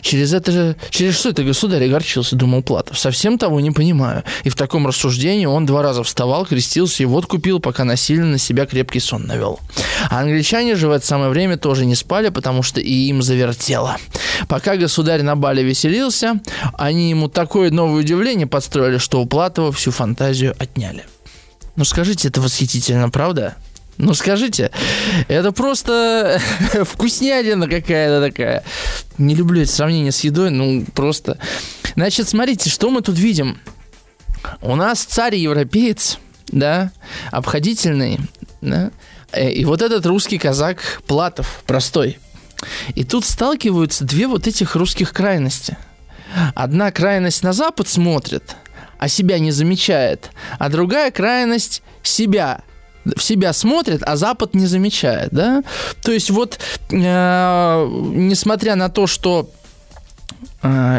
[0.02, 3.00] Через это же, через что это государь огорчился, думал Платов.
[3.00, 4.24] Совсем того не понимаю.
[4.44, 8.38] И в таком рассуждении он два раза вставал, крестился и вот купил, пока насильно на
[8.38, 9.60] себя крепкий крепкий сон навел.
[10.10, 13.98] А англичане же в это самое время тоже не спали, потому что и им завертело.
[14.48, 16.40] Пока государь на бале веселился,
[16.78, 21.06] они ему такое новое удивление подстроили, что у Платова всю фантазию отняли.
[21.76, 23.56] Ну скажите, это восхитительно, правда?
[23.98, 24.72] Ну скажите,
[25.28, 26.40] это просто
[26.84, 28.64] вкуснятина какая-то такая.
[29.18, 31.38] Не люблю это сравнение с едой, ну просто.
[31.96, 33.58] Значит, смотрите, что мы тут видим.
[34.62, 36.18] У нас царь-европеец,
[36.52, 36.92] да,
[37.32, 38.20] обходительный,
[38.62, 38.92] да?
[39.32, 42.20] Э, и вот этот русский казак Платов, простой.
[42.96, 45.78] И тут сталкиваются две вот этих русских крайности.
[46.56, 48.56] Одна крайность на Запад смотрит,
[48.98, 52.62] а себя не замечает, а другая крайность себя
[53.06, 55.64] в себя смотрит, а Запад не замечает, да?
[56.04, 56.60] То есть вот,
[56.92, 56.96] э,
[58.14, 59.50] несмотря на то, что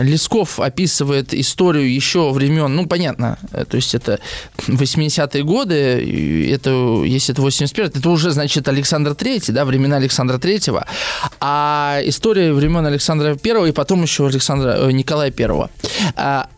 [0.02, 4.18] Лесков описывает историю еще времен, ну, понятно, э, то есть это
[4.66, 10.86] 80-е годы, это, если это 81 это уже, значит, Александр III, да, времена Александра III,
[11.40, 16.48] а история времен Александра I и потом еще Александра, э, Николая I.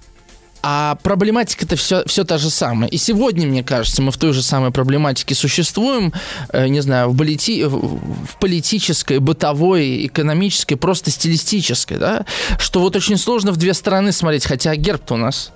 [0.62, 2.88] А проблематика-то все, все та же самая.
[2.88, 6.12] И сегодня, мне кажется, мы в той же самой проблематике существуем,
[6.50, 12.26] э, не знаю, в, полити, в политической, бытовой, экономической, просто стилистической, да,
[12.58, 15.52] что вот очень сложно в две стороны смотреть, хотя герб у нас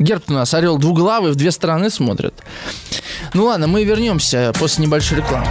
[0.00, 2.32] Герб у нас орел двуглавый, в две стороны смотрит.
[3.34, 5.46] Ну ладно, мы вернемся после небольшой рекламы.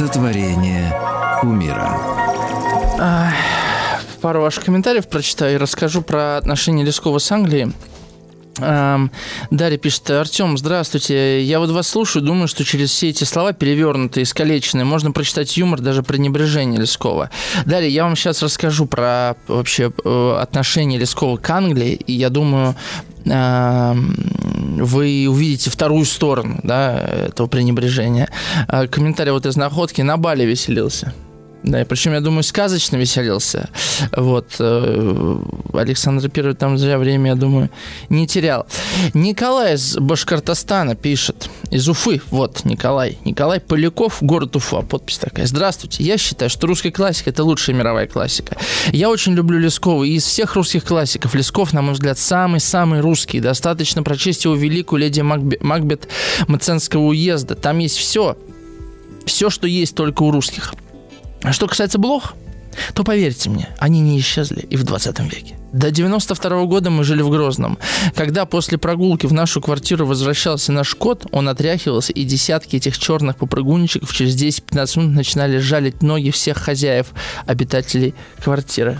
[0.00, 0.96] Сотворение
[1.42, 1.94] кумира.
[4.22, 7.74] Пару ваших комментариев прочитаю и расскажу про отношения Лескова с Англией.
[8.56, 11.42] Дарья пишет, Артем, здравствуйте.
[11.42, 15.82] Я вот вас слушаю, думаю, что через все эти слова перевернутые, искалеченные, можно прочитать юмор,
[15.82, 17.28] даже пренебрежение Лескова.
[17.66, 22.74] Дарья, я вам сейчас расскажу про вообще э, отношение Лескова к Англии, и я думаю,
[24.60, 28.30] вы увидите вторую сторону да, этого пренебрежения.
[28.68, 30.02] А, комментарий вот из находки.
[30.02, 31.12] На Бали веселился.
[31.62, 33.68] Да, и причем, я думаю, сказочно веселился.
[34.16, 34.56] Вот.
[34.58, 35.38] Э,
[35.74, 37.70] Александр Первый там зря время, я думаю,
[38.08, 38.66] не терял.
[39.12, 41.50] Николай из Башкортостана пишет.
[41.70, 42.22] Из Уфы.
[42.30, 43.18] Вот, Николай.
[43.24, 44.80] Николай Поляков, город Уфа.
[44.80, 45.46] Подпись такая.
[45.46, 46.02] Здравствуйте.
[46.02, 48.56] Я считаю, что русская классика– это лучшая мировая классика.
[48.92, 50.04] Я очень люблю Лескова.
[50.04, 53.40] И из всех русских классиков Лесков, на мой взгляд, самый-самый русский.
[53.40, 56.08] Достаточно прочесть его великую леди Макбет
[56.46, 57.54] Маценского уезда.
[57.54, 58.36] Там есть все
[59.26, 60.74] все, что есть только у русских.
[61.42, 62.34] А что касается блох,
[62.94, 65.56] то поверьте мне, они не исчезли и в 20 веке.
[65.72, 67.78] До 92 года мы жили в Грозном.
[68.14, 73.36] Когда после прогулки в нашу квартиру возвращался наш кот, он отряхивался, и десятки этих черных
[73.36, 77.08] попрыгунчиков через 10-15 минут начинали жалить ноги всех хозяев,
[77.46, 78.98] обитателей квартиры.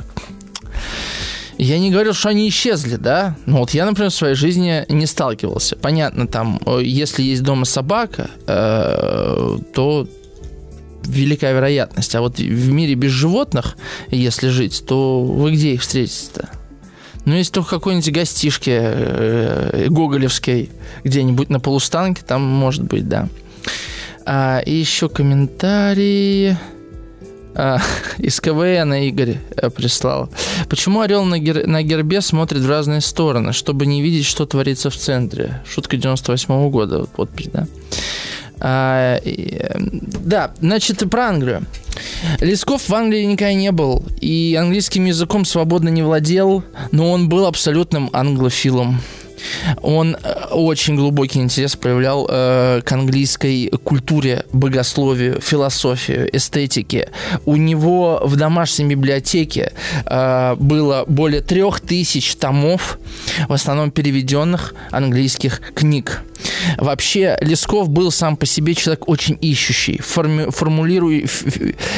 [1.58, 3.36] Я не говорил, что они исчезли, да?
[3.46, 5.76] Ну вот я, например, в своей жизни не сталкивался.
[5.76, 10.08] Понятно, там, если есть дома собака, э, то
[11.10, 12.14] великая вероятность.
[12.14, 13.76] А вот в мире без животных,
[14.10, 16.50] если жить, то вы где их встретите-то?
[17.26, 20.70] Ну, если только какой-нибудь гостишки э, гоголевской
[21.04, 23.28] где-нибудь на полустанке, там может быть, да.
[24.24, 26.56] А, и еще комментарии
[27.54, 27.78] а,
[28.18, 30.30] из КВН Игорь э, прислал.
[30.68, 31.66] Почему орел на, гер...
[31.66, 35.62] на гербе смотрит в разные стороны, чтобы не видеть, что творится в центре?
[35.68, 37.66] Шутка 98 -го года, вот подпись, да?
[38.60, 39.60] А, и,
[40.24, 41.64] да, значит, про Англию.
[42.40, 47.46] Лесков в Англии никогда не был, и английским языком свободно не владел, но он был
[47.46, 49.00] абсолютным англофилом.
[49.82, 57.10] Он э, очень глубокий интерес проявлял э, к английской культуре, богословию, философию, эстетике.
[57.46, 59.72] У него в домашней библиотеке
[60.04, 62.98] э, было более трех тысяч томов,
[63.48, 66.22] в основном переведенных английских книг.
[66.78, 71.26] Вообще, Лесков был сам по себе человек очень ищущий, форми, формулируй,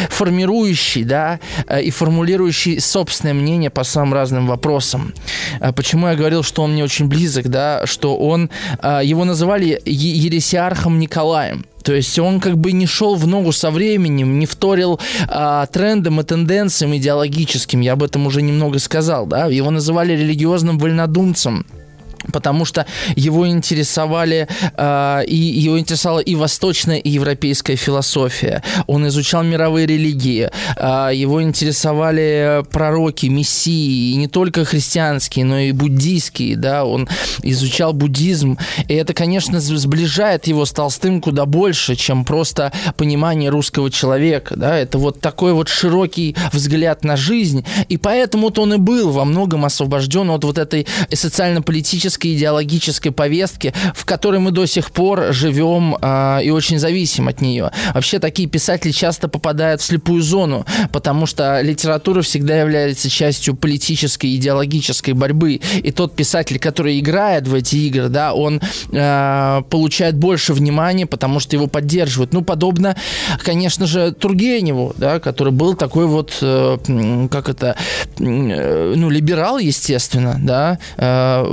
[0.08, 5.12] формирующий, да, э, и формулирующий собственное мнение по самым разным вопросам.
[5.60, 8.50] Э, почему я говорил, что он мне очень близок, да, что он,
[8.82, 11.64] э, его называли Ересиархом Николаем.
[11.82, 16.20] То есть он как бы не шел в ногу со временем, не вторил а, трендам
[16.20, 17.80] и тенденциям идеологическим.
[17.80, 19.46] Я об этом уже немного сказал, да.
[19.46, 21.66] Его называли религиозным вольнодумцем
[22.32, 28.62] потому что его интересовали э, и его интересовала и восточная и европейская философия.
[28.86, 35.72] Он изучал мировые религии, э, его интересовали пророки, мессии, и не только христианские, но и
[35.72, 36.84] буддийские, да.
[36.84, 37.08] Он
[37.42, 38.58] изучал буддизм,
[38.88, 44.76] и это, конечно, сближает его с Толстым куда больше, чем просто понимание русского человека, да.
[44.76, 49.64] Это вот такой вот широкий взгляд на жизнь, и поэтому-то он и был во многом
[49.64, 55.96] освобожден от вот этой социально-политической политической, идеологической повестки, в которой мы до сих пор живем
[56.00, 57.70] э, и очень зависим от нее.
[57.94, 64.36] Вообще такие писатели часто попадают в слепую зону, потому что литература всегда является частью политической,
[64.36, 65.60] идеологической борьбы.
[65.82, 68.60] И тот писатель, который играет в эти игры, да, он
[68.92, 72.32] э, получает больше внимания, потому что его поддерживают.
[72.32, 72.96] Ну, подобно,
[73.44, 77.76] конечно же, Тургеневу, да, который был такой вот, э, как это,
[78.18, 81.44] э, ну, либерал, естественно, да, э,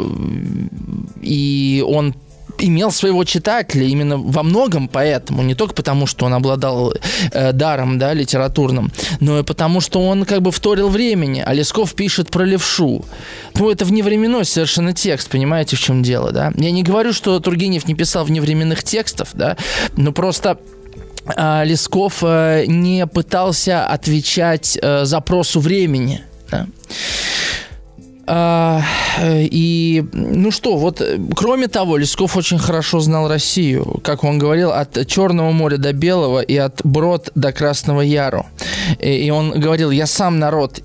[1.22, 2.16] и он
[2.60, 6.94] имел своего читателя именно во многом поэтому, не только потому, что он обладал
[7.32, 11.44] э, даром, да, литературным, но и потому, что он как бы вторил времени.
[11.46, 13.06] А Лесков пишет про левшу.
[13.56, 16.52] Ну, это вневременной совершенно текст, понимаете, в чем дело, да?
[16.56, 19.58] Я не говорю, что Тургенев не писал вневременных текстов, да,
[19.96, 20.60] но просто
[21.36, 26.68] э, Лесков э, не пытался отвечать э, запросу времени, да?
[28.32, 28.84] А,
[29.20, 31.02] и, ну что, вот,
[31.36, 36.42] кроме того, Лесков очень хорошо знал Россию, как он говорил, от Черного моря до Белого
[36.42, 38.46] и от Брод до Красного Яру.
[39.00, 40.80] И он говорил, я сам народ,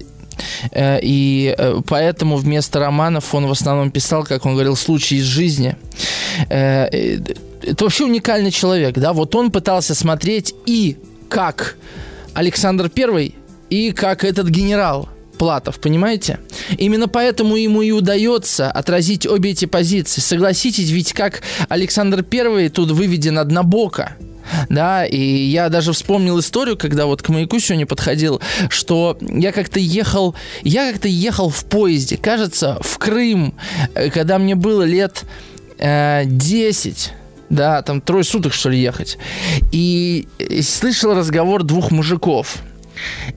[0.70, 5.24] э, и э, поэтому вместо романов он в основном писал, как он говорил, случаи из
[5.24, 5.76] жизни.
[6.48, 10.96] Э, это вообще уникальный человек, да, вот он пытался смотреть и
[11.28, 11.76] как
[12.32, 13.34] Александр Первый,
[13.68, 16.38] и как этот генерал– Платов, понимаете?
[16.78, 20.20] Именно поэтому ему и удается отразить обе эти позиции.
[20.20, 24.16] Согласитесь, ведь как Александр Первый тут выведен однобоко.
[24.68, 29.80] Да, и я даже вспомнил историю, когда вот к маяку сегодня подходил, что я как-то
[29.80, 33.54] ехал, я как-то ехал в поезде, кажется, в Крым,
[33.94, 35.24] э, когда мне было лет
[35.78, 37.12] э, 10
[37.50, 39.18] да, там трое суток, что ли, ехать.
[39.70, 40.26] И
[40.62, 42.56] слышал разговор двух мужиков–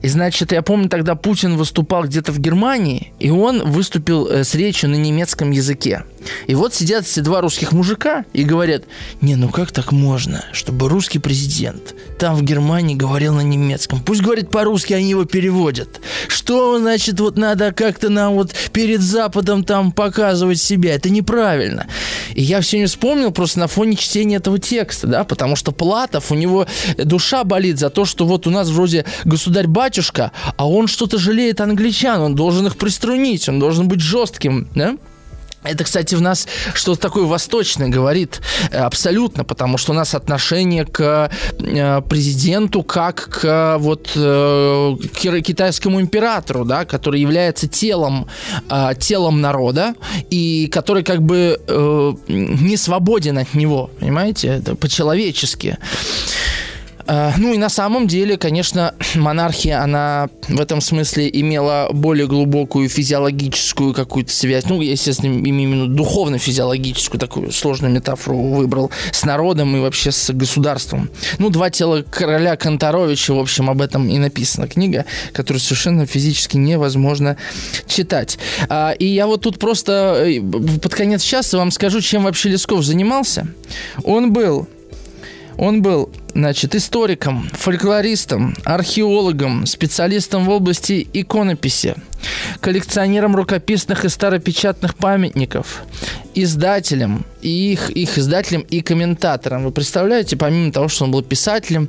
[0.02, 4.54] и, значит, я помню, тогда Путин выступал где-то в Германии, и он выступил э, с
[4.54, 6.04] речью на немецком языке.
[6.46, 8.84] И вот сидят все два русских мужика и говорят,
[9.20, 14.00] не, ну как так можно, чтобы русский президент там в Германии говорил на немецком.
[14.00, 16.00] Пусть говорит по-русски, они его переводят.
[16.26, 20.94] Что, значит, вот надо как-то нам вот перед Западом там показывать себя.
[20.94, 21.86] Это неправильно.
[22.34, 26.32] И я все не вспомнил просто на фоне чтения этого текста, да, потому что Платов,
[26.32, 31.18] у него душа болит за то, что вот у нас вроде государь-батюшка, а он что-то
[31.18, 34.96] жалеет англичан, он должен их приструнить, он должен быть жестким, да?
[35.64, 38.40] Это, кстати, в нас что-то такое восточное говорит
[38.70, 45.40] э, абсолютно, потому что у нас отношение к э, президенту как к вот э, к
[45.42, 48.28] китайскому императору, да, который является телом
[48.98, 49.94] телом народа
[50.30, 51.58] и который как бы
[52.28, 55.78] не свободен от него, понимаете, это по-человечески.
[57.08, 62.88] Э, ну и на самом деле, конечно, монархия, она в этом смысле имела более глубокую
[62.88, 64.66] физиологическую какую-то связь.
[64.66, 71.10] Ну, я, естественно, именно духовно-физиологическую такую сложную метафору выбрал с народом и вообще с государством.
[71.38, 76.56] Ну, «Два тела короля Конторовича», в общем, об этом и написана книга, которую совершенно физически
[76.56, 77.36] невозможно
[77.86, 78.38] читать.
[78.68, 82.84] А, и я вот тут просто э, под конец часа вам скажу, чем вообще Лесков
[82.84, 83.46] занимался.
[84.04, 84.68] Он был
[85.58, 91.96] он был, значит, историком, фольклористом, археологом, специалистом в области иконописи,
[92.60, 95.82] коллекционером рукописных и старопечатных памятников,
[96.34, 99.64] издателем, и их, их издателем и комментатором.
[99.64, 101.88] Вы представляете, помимо того, что он был писателем,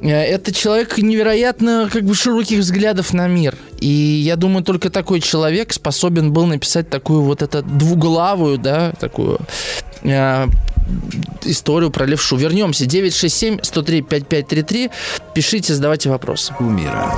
[0.00, 3.56] э, это человек невероятно как бы широких взглядов на мир.
[3.78, 9.38] И я думаю, только такой человек способен был написать такую вот эту двуглавую, да, такую
[10.02, 10.46] э,
[11.44, 12.36] историю про левшу.
[12.36, 12.84] Вернемся.
[12.84, 14.90] 967-103-5533.
[15.34, 16.54] Пишите, задавайте вопросы.
[16.60, 17.12] У мира.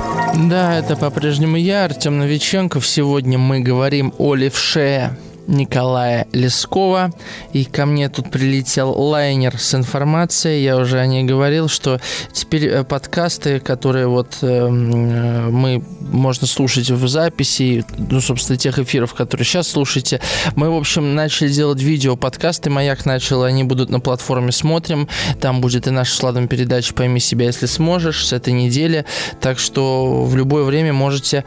[0.49, 2.87] Да, это по-прежнему я, Артем Новиченков.
[2.87, 5.15] Сегодня мы говорим о левше.
[5.49, 7.11] Николая Лескова.
[7.53, 10.63] И ко мне тут прилетел лайнер с информацией.
[10.63, 11.99] Я уже о ней говорил, что
[12.31, 18.79] теперь э, подкасты, которые вот э, э, мы можно слушать в записи, ну, собственно, тех
[18.79, 20.21] эфиров, которые сейчас слушаете,
[20.55, 22.69] мы, в общем, начали делать видео подкасты.
[22.69, 25.07] Маяк начал, они будут на платформе «Смотрим».
[25.39, 29.05] Там будет и наша с Ладом передача «Пойми себя, если сможешь» с этой недели.
[29.41, 31.43] Так что в любое время можете,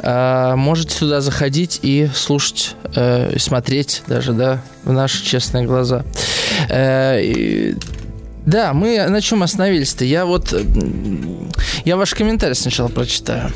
[0.00, 6.04] э, можете туда заходить и слушать э, смотреть даже, да, в наши честные глаза.
[6.68, 7.74] Э,
[8.46, 10.04] да, мы на чем остановились-то?
[10.04, 10.54] Я вот...
[11.84, 13.52] Я ваш комментарий сначала прочитаю.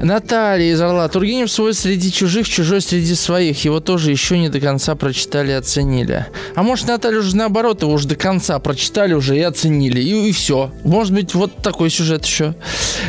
[0.00, 1.08] Наталья из Орла.
[1.08, 3.64] Тургенев свой среди чужих, чужой среди своих.
[3.64, 6.26] Его тоже еще не до конца прочитали и оценили.
[6.54, 10.00] А может, Наталья уже наоборот, его уже до конца прочитали уже и оценили.
[10.00, 10.70] И, и все.
[10.84, 12.54] Может быть, вот такой сюжет еще.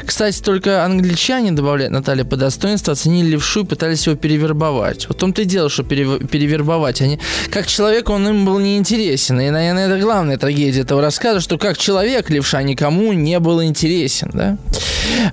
[0.06, 5.08] Кстати, только англичане, добавляет Наталья, по достоинству оценили левшу и пытались его перевербовать.
[5.08, 6.28] Вот том-то и дело, что перев...
[6.28, 7.02] перевербовать.
[7.02, 7.20] Они...
[7.52, 9.40] Как человек он им был неинтересен.
[9.40, 14.32] И, наверное, это главная трагедия этого рассказа, что как человек левша никому не был интересен.
[14.34, 14.58] Да,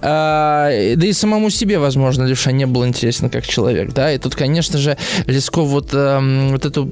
[0.03, 4.19] а, да и самому самому себе, возможно, Левша не был интересен как человек, да, и
[4.19, 6.91] тут, конечно же, Лесков вот, э, вот эту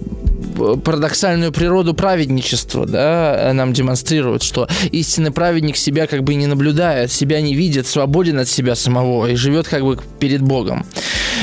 [0.85, 7.41] парадоксальную природу праведничества, да, нам демонстрирует, что истинный праведник себя как бы не наблюдает, себя
[7.41, 10.85] не видит, свободен от себя самого и живет как бы перед Богом.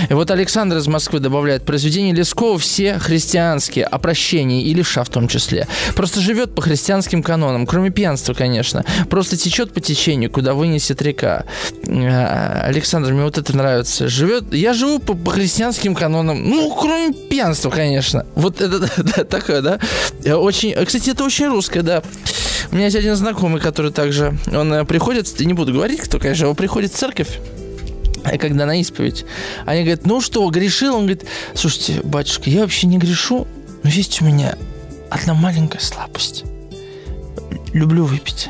[0.10, 5.10] И вот Александр из Москвы добавляет, произведения Лескова все христианские, о прощении и левша в
[5.10, 5.68] том числе.
[5.96, 8.84] Просто живет по христианским канонам, кроме пьянства, конечно.
[9.10, 11.46] Просто течет по течению, куда вынесет река.
[11.86, 14.08] Э, Александр, мне вот это нравится.
[14.08, 18.26] Живет, я живу по, по христианским канонам, ну, кроме пьянства, конечно.
[18.36, 19.80] Вот это да, такое, да.
[20.38, 22.02] Очень, кстати, это очень русское, да.
[22.72, 26.48] У меня есть один знакомый, который также, он э, приходит, не буду говорить, кто, конечно,
[26.50, 27.40] он приходит в церковь,
[28.40, 29.26] когда на исповедь,
[29.66, 30.96] они говорят, ну что, грешил?
[30.96, 33.48] Он говорит, слушайте, батюшка, я вообще не грешу,
[33.84, 34.58] но есть у меня
[35.10, 36.44] одна маленькая слабость.
[37.74, 38.50] Люблю выпить.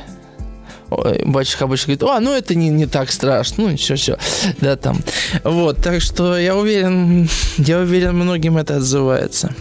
[0.89, 4.17] Батюшка обычно говорит, а, ну это не, не так страшно, ну все, все,
[4.59, 4.99] да, там.
[5.43, 9.55] Вот, так что я уверен, я уверен, многим это отзывается.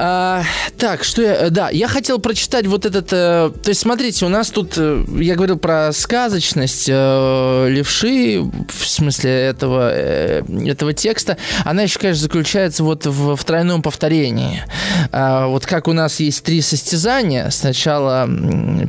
[0.00, 0.44] А,
[0.76, 1.34] так, что я...
[1.46, 3.12] Э, да, я хотел прочитать вот этот...
[3.12, 4.74] Э, то есть, смотрите, у нас тут...
[4.76, 11.36] Э, я говорил про сказочность э, левши, в смысле этого, э, этого текста.
[11.64, 14.62] Она еще, конечно, заключается вот в, в тройном повторении.
[15.10, 17.50] А, вот как у нас есть три состязания.
[17.50, 18.28] Сначала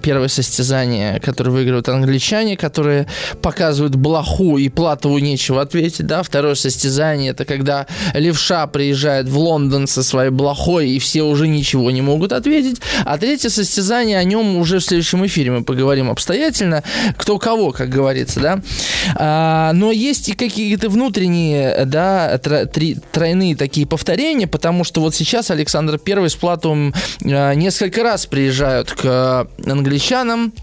[0.03, 3.07] первое состязание, которое выигрывают англичане, которые
[3.41, 6.21] показывают блоху и Платову нечего ответить, да.
[6.21, 11.91] Второе состязание, это когда левша приезжает в Лондон со своей блохой и все уже ничего
[11.91, 12.81] не могут ответить.
[13.05, 16.83] А третье состязание, о нем уже в следующем эфире мы поговорим обстоятельно,
[17.17, 18.61] кто кого, как говорится, да.
[19.15, 25.51] А, но есть и какие-то внутренние, да, три, тройные такие повторения, потому что вот сейчас
[25.51, 26.93] Александр Первый с Платовым
[27.23, 30.53] а, несколько раз приезжают к англичанам,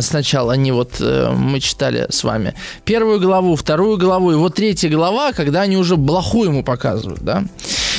[0.00, 2.54] сначала они вот, э, мы читали с вами
[2.84, 7.44] первую главу, вторую главу, и вот третья глава, когда они уже блоху ему показывают, да.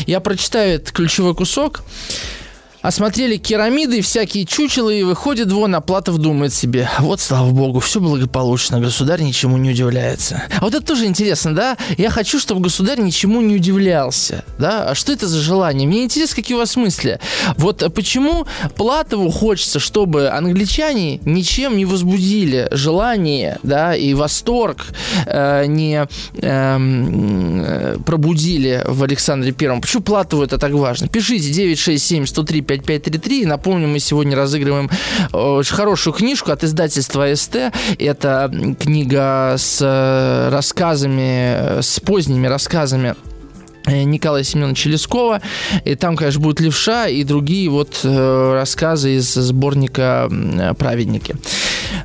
[0.06, 1.84] Я прочитаю этот ключевой кусок.
[2.84, 7.80] Осмотрели керамиды и всякие чучела, и выходит вон, а Платов думает себе, вот, слава богу,
[7.80, 10.44] все благополучно, государь ничему не удивляется.
[10.60, 11.78] А вот это тоже интересно, да?
[11.98, 14.90] Я хочу, чтобы государь ничему не удивлялся, да?
[14.90, 15.88] А что это за желание?
[15.88, 17.22] Мне интересно, какие у вас мысли.
[17.56, 24.88] Вот почему Платову хочется, чтобы англичане ничем не возбудили желание, да, и восторг
[25.26, 26.06] э, не
[26.36, 29.80] э, пробудили в Александре Первом.
[29.80, 31.08] Почему Платову это так важно?
[31.08, 33.46] Пишите 967 103 5533.
[33.46, 34.90] Напомню, мы сегодня разыгрываем
[35.32, 37.74] э, очень хорошую книжку от издательства СТ.
[38.00, 43.16] Это книга с э, рассказами, э, с поздними рассказами
[43.86, 45.42] Николая Семеновича Лескова.
[45.84, 50.30] И там, конечно, будет левша и другие вот рассказы из сборника
[50.78, 51.36] «Праведники».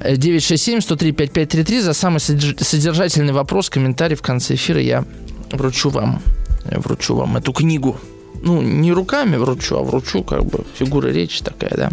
[0.03, 1.83] 967-103-5533.
[1.83, 5.05] За самый содержательный вопрос, комментарий в конце эфира я
[5.53, 6.21] вручу вам,
[6.65, 7.97] вручу вам эту книгу
[8.49, 11.91] ну, не руками вручу, а вручу, как бы, фигура речи такая, да.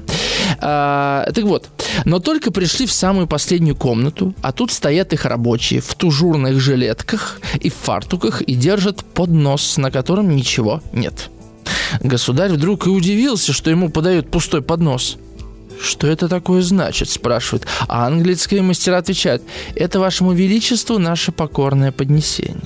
[0.59, 1.69] А, так вот,
[2.05, 7.41] но только пришли в самую последнюю комнату, а тут стоят их рабочие в тужурных жилетках
[7.59, 11.29] и в фартуках и держат поднос, на котором ничего нет.
[11.99, 15.17] Государь вдруг и удивился, что ему подают пустой поднос.
[15.81, 17.67] «Что это такое значит?»– спрашивает.
[17.89, 19.43] А английские мастера отвечают.
[19.75, 22.63] «Это вашему величеству наше покорное поднесение».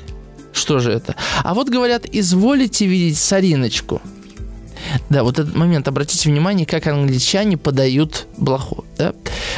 [0.69, 1.15] Что же это?
[1.43, 4.03] А вот говорят, изволите видеть сориночку.
[5.09, 8.85] Да, вот этот момент, обратите внимание, как англичане подают блоху.
[8.95, 9.15] Да?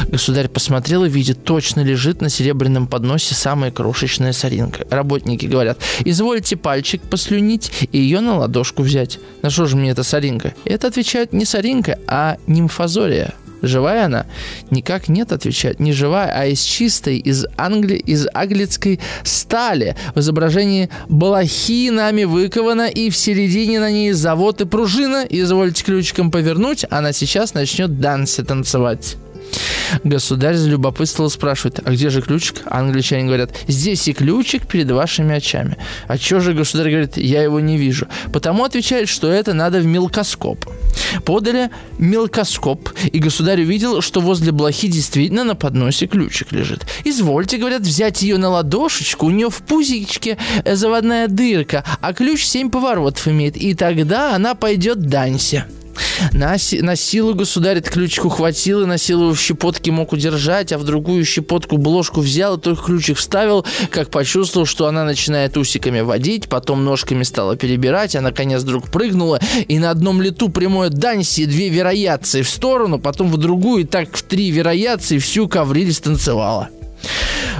[0.08, 4.88] Государь посмотрел и видит, точно лежит на серебряном подносе самая крошечная соринка.
[4.90, 9.20] Работники говорят, извольте пальчик послюнить и ее на ладошку взять.
[9.42, 10.54] На что же мне эта соринка?
[10.64, 13.34] Это отвечают не соринка, а нимфозория.
[13.62, 14.26] Живая она?
[14.70, 15.80] Никак нет, отвечает.
[15.80, 17.96] Не живая, а из чистой, из, англи...
[17.96, 19.96] из аглицкой стали.
[20.16, 25.26] В изображении балахи нами выкована, и в середине на ней завод и пружина.
[25.30, 29.18] Извольте ключиком повернуть, она сейчас начнет дансе танцевать.
[30.04, 32.62] Государь за любопытство спрашивает, а где же ключик?
[32.66, 35.78] Англичане говорят, здесь и ключик перед вашими очами.
[36.08, 38.08] А что же государь говорит, я его не вижу?
[38.32, 40.66] Потому отвечает, что это надо в мелкоскоп.
[41.26, 46.86] Подали мелкоскоп, и государь увидел, что возле блохи действительно на подносе ключик лежит.
[47.04, 52.70] Извольте, говорят, взять ее на ладошечку, у нее в пузичке заводная дырка, а ключ семь
[52.70, 55.66] поворотов имеет, и тогда она пойдет Дансе.
[56.32, 60.78] На, на силу государь этот ключик ухватил и на силу в щепотке мог удержать, а
[60.78, 66.02] в другую щепотку бложку взял и только ключик вставил, как почувствовал, что она начинает усиками
[66.02, 71.46] водить, потом ножками стала перебирать, а наконец вдруг прыгнула и на одном лету прямое данси
[71.46, 76.70] две вероятции в сторону, потом в другую, и так в три вероятции всю коврились танцевала.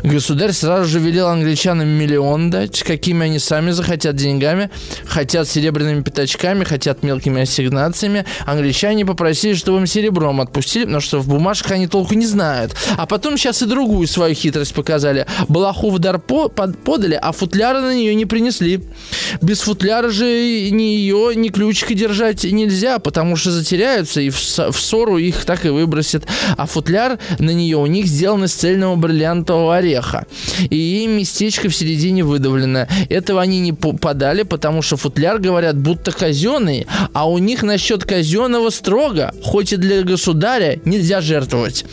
[0.04, 4.70] Государь сразу же велел англичанам миллион дать, какими они сами захотят деньгами,
[5.06, 8.26] хотят серебряными пятачками, хотят мелкими ассигнациями.
[8.46, 12.76] Англичане попросили, чтобы им серебром отпустили, потому что в бумажках они толку не знают.
[12.98, 15.28] А потом сейчас и другую свою хитрость показали.
[15.48, 18.84] Балаху в дар по под подали, а футляра на нее не принесли.
[19.42, 24.80] Без футляра же ни ее, ни ключика держать нельзя, потому что затеряются и в, в
[24.80, 26.26] ссору их так и выбросят.
[26.58, 28.96] А футляр на нее у них сделан из цельного
[29.32, 30.26] бриллиантового ореха.
[30.70, 32.88] И местечко в середине выдавлено.
[33.10, 38.70] Этого они не подали, потому что футляр, говорят, будто казенный, а у них насчет казенного
[38.70, 41.86] строго, хоть и для государя нельзя жертвовать.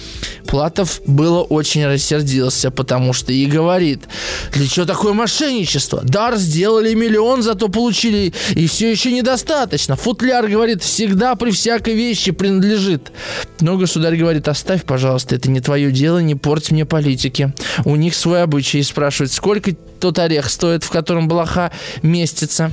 [0.48, 4.04] Платов было очень рассердился, потому что и говорит,
[4.54, 6.00] для чего такое мошенничество?
[6.02, 9.94] Дар сделали миллион, зато получили, и все еще недостаточно.
[9.94, 13.12] Футляр, говорит, всегда при всякой вещи принадлежит.
[13.60, 17.52] Но государь говорит, оставь, пожалуйста, это не твое дело, не порть мне политики.
[17.84, 22.72] У них свой обычай спрашивать, сколько тот орех стоит, в котором блоха местится.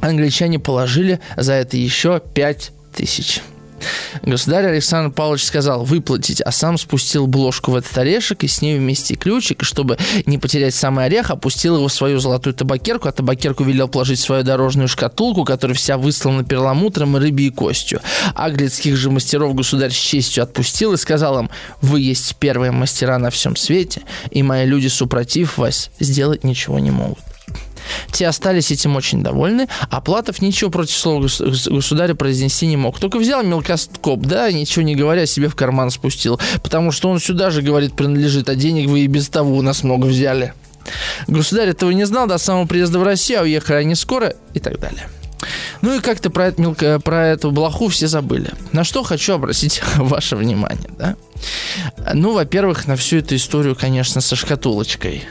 [0.00, 3.40] Англичане положили за это еще пять тысяч.
[4.22, 8.78] Государь Александр Павлович сказал выплатить, а сам спустил бложку в этот орешек и с ней
[8.78, 13.12] вместе ключик, и чтобы не потерять самый орех, опустил его в свою золотую табакерку, а
[13.12, 18.00] табакерку велел положить в свою дорожную шкатулку, которая вся выслана перламутром и рыбьей костью.
[18.34, 21.50] Аглицких же мастеров государь с честью отпустил и сказал им,
[21.80, 26.90] вы есть первые мастера на всем свете, и мои люди, супротив вас, сделать ничего не
[26.90, 27.29] могут.
[28.12, 31.26] Те остались этим очень довольны, а Платов ничего против слова
[31.66, 32.98] государя произнести не мог.
[32.98, 36.40] Только взял мелкоскоп, да, ничего не говоря, себе в карман спустил.
[36.62, 39.82] Потому что он сюда же, говорит, принадлежит, а денег вы и без того у нас
[39.82, 40.54] много взяли.
[41.28, 44.78] Государь этого не знал до самого приезда в Россию, а уехали они скоро и так
[44.80, 45.08] далее.
[45.82, 48.50] Ну и как-то про, это мелко, про эту блоху все забыли.
[48.72, 51.16] На что хочу обратить ваше внимание, да?
[52.12, 55.24] Ну, во-первых, на всю эту историю, конечно, со шкатулочкой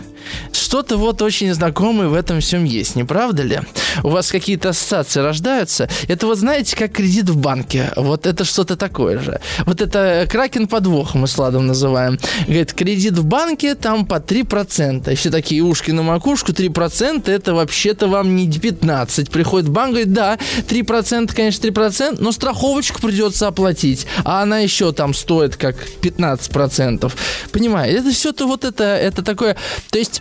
[0.51, 3.59] что-то вот очень знакомое в этом всем есть, не правда ли?
[4.03, 5.89] У вас какие-то ассоциации рождаются.
[6.07, 7.91] Это вот знаете, как кредит в банке.
[7.95, 9.39] Вот это что-то такое же.
[9.65, 12.19] Вот это кракен подвох мы с Ладом называем.
[12.45, 15.11] Говорит, кредит в банке там по 3%.
[15.11, 19.31] И все такие ушки на макушку, 3% это вообще-то вам не 15.
[19.31, 24.05] Приходит банк, говорит, да, 3%, конечно, 3%, но страховочку придется оплатить.
[24.23, 27.11] А она еще там стоит как 15%.
[27.51, 29.55] Понимаете, это все-то вот это, это такое...
[29.89, 30.18] То есть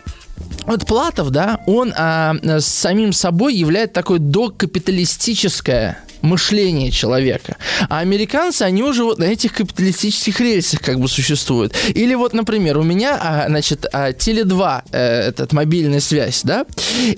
[0.67, 7.57] вот Платов, да, он а, самим собой является такое докапиталистическое мышление человека.
[7.89, 11.75] А американцы, они уже вот на этих капиталистических рельсах как бы существуют.
[11.89, 16.67] Или вот, например, у меня, а, значит, а, Теле2, э, этот мобильная связь, да,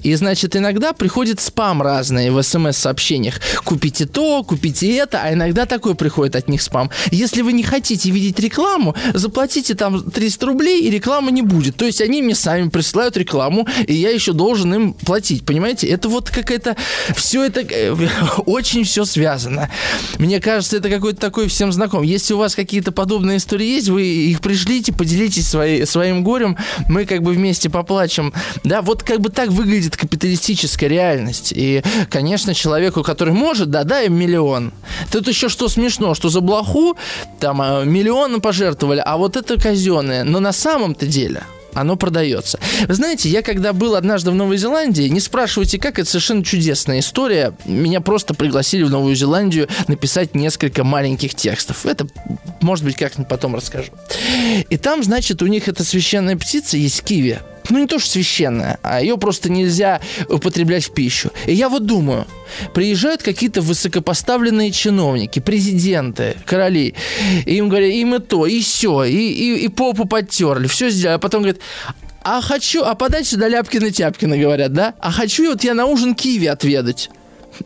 [0.03, 3.41] и, значит, иногда приходит спам разный в смс-сообщениях.
[3.65, 6.91] Купите то, купите это, а иногда такой приходит от них спам.
[7.11, 11.77] Если вы не хотите видеть рекламу, заплатите там 300 рублей, и рекламы не будет.
[11.77, 15.87] То есть они мне сами присылают рекламу, и я еще должен им платить, понимаете?
[15.87, 16.77] Это вот какая-то...
[17.15, 17.95] Все это э,
[18.47, 19.71] очень все связано.
[20.19, 22.03] Мне кажется, это какой-то такой всем знаком.
[22.03, 26.57] Если у вас какие-то подобные истории есть, вы их пришлите, поделитесь свои, своим горем,
[26.89, 28.33] мы как бы вместе поплачем.
[28.65, 31.53] Да, вот как бы так выглядит капиталистическая реальность.
[31.55, 34.73] И, конечно, человеку, который может, да, дай им миллион.
[35.13, 36.97] Тут еще что смешно, что за блоху
[37.39, 40.25] там а, миллион пожертвовали, а вот это казенное.
[40.25, 41.45] Но на самом-то деле
[41.75, 42.59] оно продается.
[42.87, 47.01] Вы знаете, я когда был однажды в Новой Зеландии, не спрашивайте, как, это совершенно чудесная
[47.01, 47.55] история.
[47.65, 51.87] Меня просто пригласили в Новую Зеландию написать несколько маленьких текстов.
[51.87, 52.07] Это,
[52.61, 53.91] может быть, как-нибудь потом расскажу.
[54.69, 57.41] И там, значит, у них эта священная птица есть киви
[57.71, 61.31] ну не то что священная, а ее просто нельзя употреблять в пищу.
[61.47, 62.27] И я вот думаю,
[62.75, 66.95] приезжают какие-то высокопоставленные чиновники, президенты, короли,
[67.47, 71.17] и им говорят, им и то, и все, и, и, и попу подтерли, все сделали,
[71.17, 71.61] а потом говорят,
[72.23, 74.95] а хочу, а подай сюда Ляпкина-Тяпкина, говорят, да?
[75.01, 77.11] А хочу вот я на ужин киви отведать.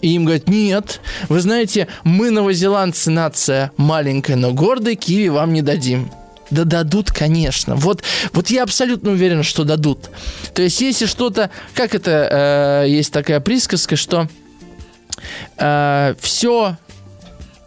[0.00, 5.62] И им говорят, нет, вы знаете, мы новозеландцы нация маленькая, но гордая, киви вам не
[5.62, 6.10] дадим.
[6.54, 7.74] Да дадут, конечно.
[7.74, 10.10] Вот, вот я абсолютно уверен, что дадут.
[10.54, 11.50] То есть, если что-то...
[11.74, 12.84] Как это...
[12.84, 14.28] Э, есть такая присказка, что
[15.58, 16.76] э, все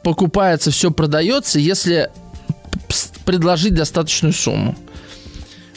[0.03, 2.09] покупается, все продается, если
[3.25, 4.73] предложить достаточную сумму.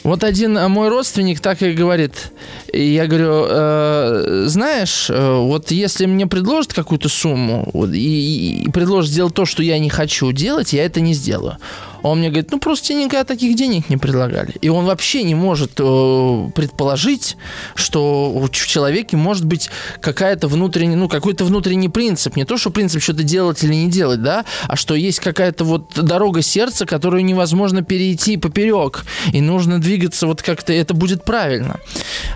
[0.03, 2.31] Вот один э, мой родственник так и говорит.
[2.73, 9.11] Я говорю, э, знаешь, э, вот если мне предложат какую-то сумму вот, и, и предложат
[9.11, 11.57] сделать то, что я не хочу делать, я это не сделаю.
[12.03, 14.53] Он мне говорит, ну просто тебе никогда таких денег не предлагали.
[14.61, 17.37] И он вообще не может э, предположить,
[17.75, 22.35] что в человеке может быть какая-то внутренняя, ну какой-то внутренний принцип.
[22.35, 25.93] Не то, что принцип что-то делать или не делать, да, а что есть какая-то вот
[25.95, 29.05] дорога сердца, которую невозможно перейти поперек.
[29.31, 31.79] И нужно двигаться вот как-то, это будет правильно.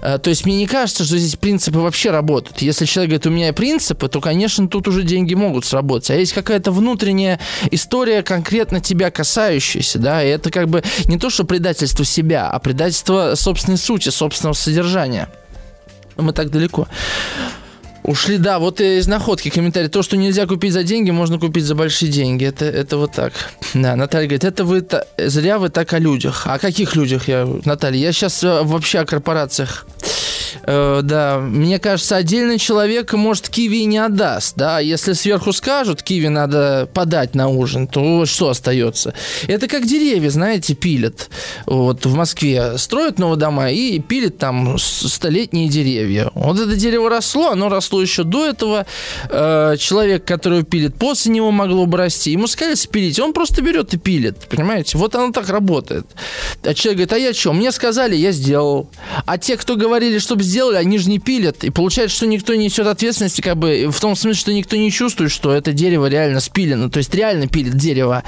[0.02, 2.62] Э, то есть мне не кажется, что здесь принципы вообще работают.
[2.62, 6.12] Если человек говорит, у меня принципы, то, конечно, тут уже деньги могут сработать.
[6.12, 7.40] А есть какая-то внутренняя
[7.72, 12.50] история, конкретно тебя касающаяся, развивающееся, да, и это как бы не то, что предательство себя,
[12.50, 15.30] а предательство собственной сути, собственного содержания.
[16.18, 16.88] Мы так далеко.
[18.04, 19.90] Ушли, да, вот из находки комментарий.
[19.90, 22.46] То, что нельзя купить за деньги, можно купить за большие деньги.
[22.46, 23.34] Это, это вот так.
[23.74, 24.86] Да, Наталья говорит, это вы,
[25.18, 26.46] зря вы так о людях.
[26.46, 28.00] О каких людях я, Наталья?
[28.00, 29.88] Я сейчас э, вообще о корпорациях.
[30.64, 36.28] Э, да, мне кажется, отдельный человек, может, киви не отдаст, да, если сверху скажут, киви
[36.28, 39.14] надо подать на ужин, то что остается?
[39.48, 41.30] Это как деревья, знаете, пилят.
[41.66, 46.30] Вот в Москве строят новые дома и пилят там столетние деревья.
[46.34, 48.86] Вот это дерево росло, оно росло еще до этого.
[49.30, 52.32] Э, человек, который пилит, после него могло бы расти.
[52.32, 54.98] Ему сказали спилить, он просто берет и пилит, понимаете?
[54.98, 56.06] Вот оно так работает.
[56.64, 57.54] А человек говорит, а я что?
[57.54, 58.90] Мне сказали, я сделал.
[59.26, 61.64] А те, кто говорили, чтобы сделали, они же не пилят.
[61.64, 64.92] И получается, что никто не несет ответственности, как бы в том смысле, что никто не
[64.92, 66.90] чувствует, что это дерево реально спилено.
[66.90, 68.24] То есть реально пилит дерево.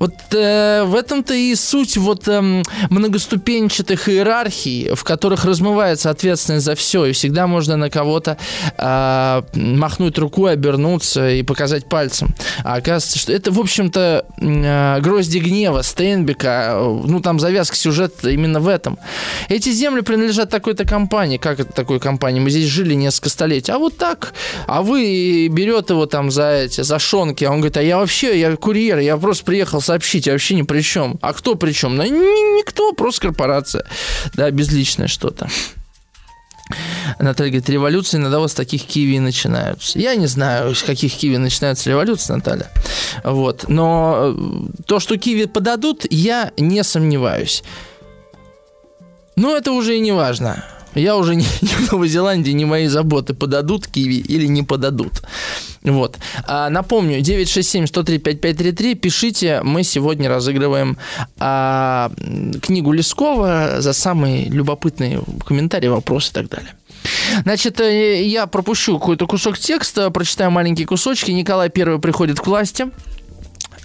[0.00, 6.74] Вот э, в этом-то и суть вот э, многоступенчатых иерархий, в которых размывается ответственность за
[6.74, 8.38] все, и всегда можно на кого-то
[8.78, 12.34] э, махнуть рукой, обернуться и показать пальцем.
[12.64, 18.60] А оказывается, что это, в общем-то, э, грозди гнева Стейнбека, ну там завязка сюжета именно
[18.60, 18.98] в этом.
[19.50, 21.36] Эти земли принадлежат такой-то компании.
[21.36, 22.40] Как это такой компании?
[22.40, 23.72] Мы здесь жили несколько столетий.
[23.72, 24.32] А вот так.
[24.66, 27.44] А вы берет его там за эти, за шонки.
[27.44, 30.62] А он говорит, а я вообще, я курьер, я просто приехал сообщить, я вообще ни
[30.62, 31.18] при чем.
[31.20, 31.96] А кто при чем?
[31.96, 33.84] Ну, никто, просто корпорация.
[34.34, 35.48] Да, безличное что-то.
[37.18, 39.98] Наталья говорит, революции иногда вот с таких киви начинаются.
[39.98, 42.70] Я не знаю, с каких киви начинаются революции, Наталья.
[43.24, 43.64] Вот.
[43.68, 47.64] Но э, то, что киви подадут, я не сомневаюсь.
[49.34, 50.64] Но это уже и не важно.
[50.94, 55.22] Я уже не, не в Новой Зеландии, не мои заботы, подадут киви или не подадут.
[55.82, 56.18] Вот.
[56.46, 60.98] А, напомню, 967-103-5533, пишите, мы сегодня разыгрываем
[61.38, 62.10] а,
[62.62, 66.74] книгу Лескова за самые любопытные комментарии, вопросы и так далее.
[67.44, 71.30] Значит, э, я пропущу какой-то кусок текста, прочитаю маленькие кусочки.
[71.30, 72.90] Николай I приходит к власти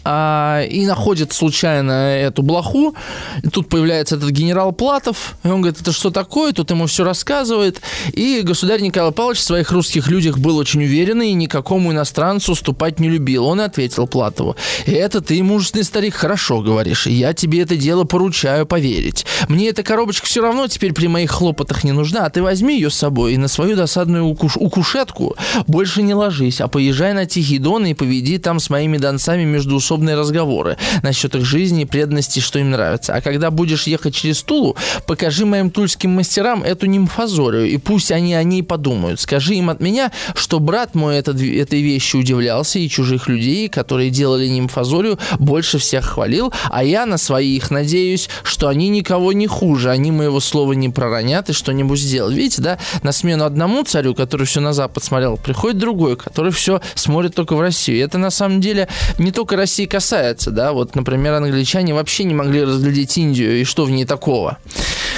[0.05, 2.95] а, и находит случайно эту блоху.
[3.43, 6.53] И тут появляется этот генерал Платов, и он говорит, это что такое?
[6.53, 7.81] Тут ему все рассказывает.
[8.13, 12.99] И государь Николай Павлович в своих русских людях был очень уверенный и никакому иностранцу уступать
[12.99, 13.45] не любил.
[13.45, 19.25] Он ответил Платову, это ты, мужественный старик, хорошо говоришь, я тебе это дело поручаю поверить.
[19.49, 22.91] Мне эта коробочка все равно теперь при моих хлопотах не нужна, а ты возьми ее
[22.91, 25.35] с собой и на свою досадную укуш- укушетку
[25.65, 29.94] больше не ложись, а поезжай на Тихий Дон и поведи там с моими донцами междуусобные
[29.95, 33.13] подобные разговоры насчет их жизни и преданности, что им нравится.
[33.13, 34.75] А когда будешь ехать через Тулу,
[35.05, 39.21] покажи моим тульским мастерам эту нимфазорию, и пусть они о ней подумают.
[39.21, 44.09] Скажи им от меня, что брат мой этот, этой вещи удивлялся, и чужих людей, которые
[44.09, 49.91] делали нимфазорию, больше всех хвалил, а я на своих надеюсь, что они никого не хуже,
[49.91, 52.35] они моего слова не проронят и что-нибудь сделают.
[52.35, 56.81] Видите, да, на смену одному царю, который все на Запад смотрел, приходит другой, который все
[56.95, 57.97] смотрит только в Россию.
[57.97, 58.89] И это на самом деле
[59.19, 63.63] не только Россия России касается, да, вот, например, англичане вообще не могли разглядеть Индию, и
[63.63, 64.57] что в ней такого.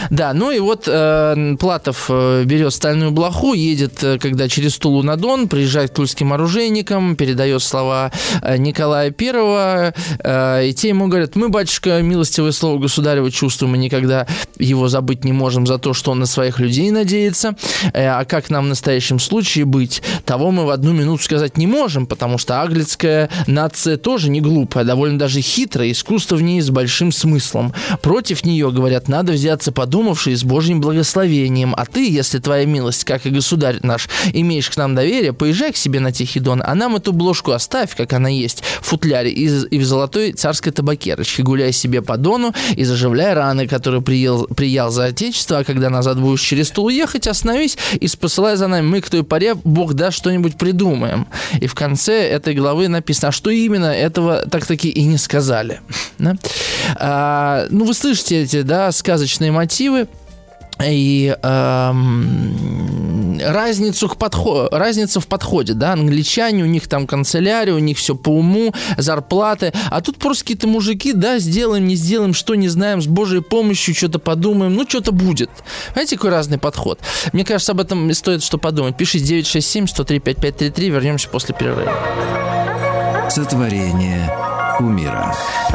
[0.10, 5.04] Да, ну и вот э, Платов э, берет стальную блоху, едет, э, когда через Тулу
[5.04, 8.12] на Дон, приезжает к тульским оружейникам, передает слова
[8.42, 13.80] э, Николая Первого, э, и те ему говорят, мы, батюшка, милостивое слово государева чувствуем, и
[13.80, 14.28] никогда
[14.60, 17.56] его забыть не можем за то, что он на своих людей надеется,
[17.94, 21.68] э, а как нам в настоящем случае быть, того мы в одну минуту сказать не
[21.68, 26.70] можем, потому что аглицкая нация тоже не глупая, довольно даже хитрая, искусство в ней с
[26.70, 27.74] большим смыслом.
[28.02, 31.74] Против нее, говорят, надо взяться по подумавший с Божьим благословением.
[31.78, 35.78] А ты, если твоя милость, как и государь наш, имеешь к нам доверие, поезжай к
[35.78, 39.46] себе на Тихий Дон, а нам эту бложку оставь, как она есть, в футляре и,
[39.48, 41.42] и в золотой царской табакерочке.
[41.42, 46.20] Гуляй себе по Дону и заживляй раны, которые приел, приял за отечество, а когда назад
[46.20, 48.86] будешь через тул ехать, остановись и посылай за нами.
[48.86, 51.28] Мы к той поре, Бог даст, что-нибудь придумаем.
[51.62, 55.82] И в конце этой главы написано, а что именно этого так-таки и не сказали.
[56.18, 56.36] Да?
[56.96, 60.08] А, ну, вы слышите эти, да, сказочные мотивы
[60.84, 67.80] и эм, разницу к подход, разница в подходе, да, англичане, у них там канцелярия, у
[67.80, 72.56] них все по уму, зарплаты, а тут просто какие-то мужики, да, сделаем, не сделаем, что
[72.56, 75.50] не знаем, с Божьей помощью что-то подумаем, ну, что-то будет.
[75.90, 77.00] Понимаете, какой разный подход?
[77.34, 78.96] Мне кажется, об этом стоит что подумать.
[78.98, 81.92] Пишите 967 103 5533, вернемся после перерыва.
[83.30, 84.32] Сотворение
[84.78, 85.34] кумира.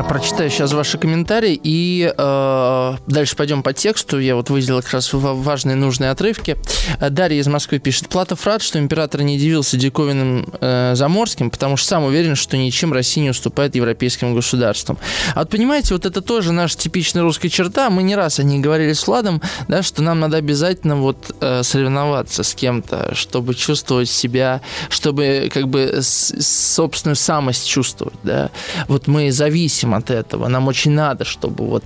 [0.08, 4.18] Прочитаю сейчас ваши комментарии и э, дальше пойдем по тексту.
[4.18, 6.56] Я вот выделил как раз важные нужные отрывки.
[6.98, 8.08] Дарья из Москвы пишет.
[8.08, 12.92] Платов рад, что император не удивился диковинным э, заморским, потому что сам уверен, что ничем
[12.92, 14.98] Россия не уступает европейским государствам.
[15.34, 17.90] А вот понимаете, вот это тоже наша типичная русская черта.
[17.90, 21.62] Мы не раз о ней говорили с Владом, да, что нам надо обязательно вот э,
[21.62, 28.50] соревноваться с кем-то, чтобы чувствовать себя, чтобы как бы собственную самость чувствовать, да
[28.88, 30.48] вот мы зависим от этого.
[30.48, 31.84] Нам очень надо, чтобы вот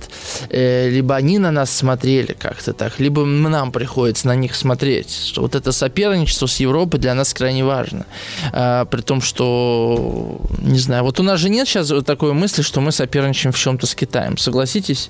[0.49, 5.11] э, либо они на нас смотрели как-то так, либо нам приходится на них смотреть.
[5.27, 8.05] Что вот это соперничество с Европой для нас крайне важно.
[8.51, 12.81] А, при том, что, не знаю, вот у нас же нет сейчас такой мысли, что
[12.81, 14.37] мы соперничаем в чем-то с Китаем.
[14.37, 15.09] Согласитесь?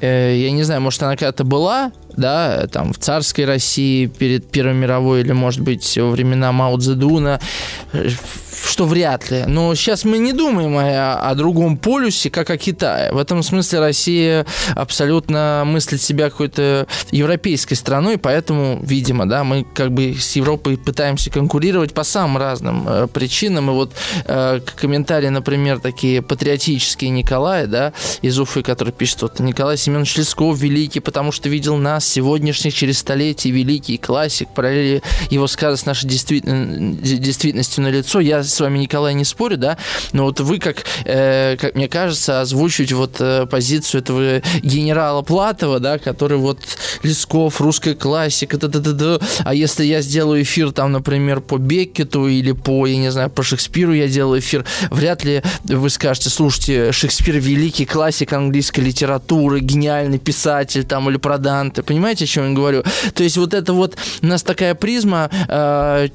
[0.00, 4.74] Э, я не знаю, может, она когда-то была, да, там, в царской России перед Первой
[4.74, 7.40] мировой, или, может быть, во времена Мао Цзэдуна,
[7.92, 8.08] э,
[8.66, 9.44] что вряд ли.
[9.46, 13.12] Но сейчас мы не думаем о, о другом полюсе, как о Китае.
[13.12, 19.92] В этом смысле Россия абсолютно мыслит себя какой-то европейской страной, поэтому, видимо, да, мы как
[19.92, 23.70] бы с Европой пытаемся конкурировать по самым разным э, причинам.
[23.70, 23.92] И вот
[24.26, 27.92] э, комментарии, например, такие патриотические Николая, да,
[28.22, 32.98] из Уфы, который пишет, вот Николай Семенович Лесков великий, потому что видел нас, сегодняшних, через
[32.98, 38.20] столетия, великий классик, параллели его сказа с нашей действительностью на лицо.
[38.20, 39.76] Я с вами, Николай, не спорю, да,
[40.12, 45.80] но вот вы, как, э, как мне кажется, озвучиваете вот э, позицию этого генерала Платова,
[45.80, 46.60] да, который вот
[47.02, 49.18] Лесков, русская классика, да, да, да, да.
[49.44, 53.42] а если я сделаю эфир там, например, по Беккету или по, я не знаю, по
[53.42, 60.18] Шекспиру я делаю эфир, вряд ли вы скажете, слушайте, Шекспир великий классик английской литературы, гениальный
[60.18, 61.82] писатель там или про Данте.
[61.82, 62.84] Понимаете, о чем я говорю?
[63.14, 66.08] То есть вот это вот у нас такая призма э,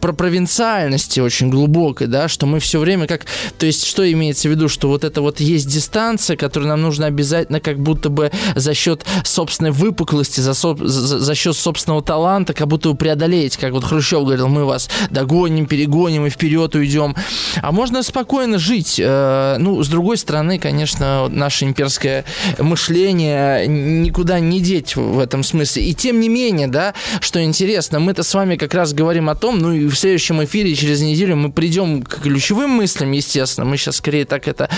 [0.00, 3.26] про провинциальности очень глубокой, да, что мы все время как...
[3.58, 4.68] То есть что имеется в виду?
[4.68, 9.04] Что вот это вот есть дистанция, которую нам нужно обязательно как будто бы за счет
[9.24, 13.56] собственной выпуклости, за, со, за, за счет собственного таланта, как будто бы преодолеть.
[13.56, 17.16] Как вот Хрущев говорил, мы вас догоним, перегоним и вперед уйдем.
[17.62, 19.00] А можно спокойно жить.
[19.02, 22.24] Э, ну, с другой стороны, конечно, наше имперское
[22.58, 25.84] мышление никуда не деть в этом смысле.
[25.84, 29.58] И тем не менее, да, что интересно, мы-то с вами как раз говорим о том,
[29.58, 33.66] ну и в следующем эфире через неделю мы придем к ключевым мыслям, естественно.
[33.66, 34.68] Мы сейчас скорее так это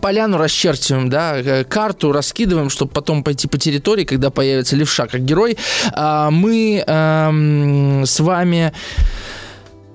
[0.00, 5.24] поляну расчерчиваем, да, э, карту раскидываем, чтобы потом пойти по территории, когда появится левша как
[5.24, 5.56] герой.
[5.92, 8.72] А, мы эм, с вами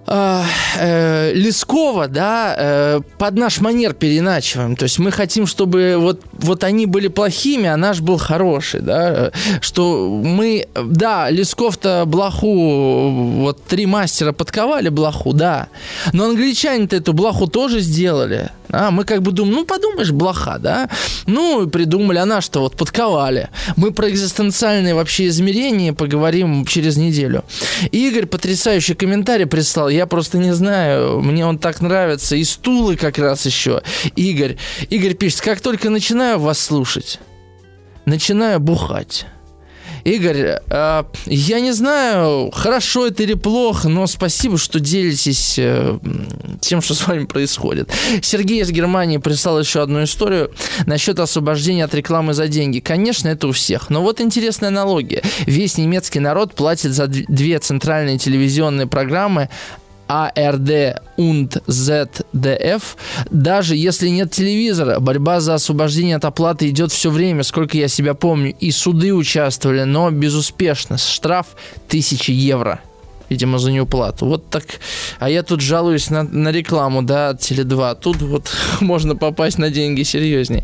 [0.07, 0.43] э,
[0.79, 4.75] э, Лескова, да, э, под наш манер переначиваем.
[4.75, 9.31] То есть мы хотим, чтобы вот, вот они были плохими, а наш был хороший, да.
[9.61, 13.09] Что мы, да, Лесков-то блоху,
[13.41, 15.67] вот три мастера подковали блоху, да.
[16.11, 18.49] Но англичане-то эту блоху тоже сделали.
[18.73, 20.89] А мы как бы думаем, ну подумаешь, блоха, да?
[21.27, 23.49] Ну, придумали, а наш-то вот подковали.
[23.75, 27.45] Мы про экзистенциальные вообще измерения поговорим через неделю.
[27.91, 32.35] Игорь потрясающий комментарий прислал, я просто не знаю, мне он так нравится.
[32.35, 33.83] И стулы как раз еще.
[34.15, 34.57] Игорь,
[34.89, 37.19] Игорь пишет, как только начинаю вас слушать,
[38.05, 39.27] начинаю бухать.
[40.03, 45.97] Игорь, э, я не знаю, хорошо это или плохо, но спасибо, что делитесь э,
[46.59, 47.89] тем, что с вами происходит.
[48.21, 50.51] Сергей из Германии прислал еще одну историю
[50.85, 52.79] насчет освобождения от рекламы за деньги.
[52.79, 53.89] Конечно, это у всех.
[53.89, 55.23] Но вот интересная аналогия.
[55.45, 59.49] Весь немецкий народ платит за две центральные телевизионные программы
[60.13, 62.83] ARD und ZDF,
[63.31, 68.13] даже если нет телевизора, борьба за освобождение от оплаты идет все время, сколько я себя
[68.13, 70.97] помню, и суды участвовали, но безуспешно.
[70.97, 71.47] Штраф
[71.87, 72.79] 1000 евро
[73.29, 74.25] видимо, за неуплату.
[74.25, 74.63] Вот так.
[75.19, 77.97] А я тут жалуюсь на, на рекламу, да, от Теле2.
[77.99, 78.51] Тут вот
[78.81, 80.63] можно попасть на деньги серьезнее.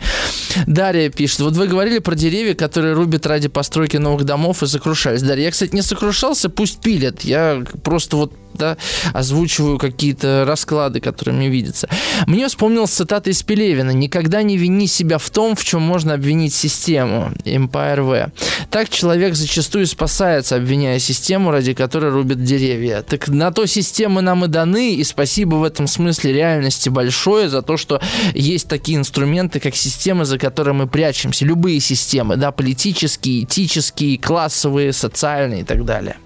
[0.67, 1.39] Дарья пишет.
[1.39, 5.23] Вот вы говорили про деревья, которые рубят ради постройки новых домов и сокрушались.
[5.23, 7.21] Дарья, я, кстати, не сокрушался, пусть пилят.
[7.21, 8.77] Я просто вот да,
[9.13, 11.89] озвучиваю какие-то расклады, которые мне видятся.
[12.27, 13.91] Мне вспомнилась цитата из Пелевина.
[13.91, 17.31] «Никогда не вини себя в том, в чем можно обвинить систему».
[17.45, 18.31] Empire V.
[18.69, 23.01] Так человек зачастую спасается, обвиняя систему, ради которой рубят деревья.
[23.01, 27.61] Так на то системы нам и даны, и спасибо в этом смысле реальности большое за
[27.61, 28.01] то, что
[28.33, 31.45] есть такие инструменты, как системы, за которые мы прячемся.
[31.45, 36.17] Любые системы, да, политические, этические, классовые, социальные и так далее.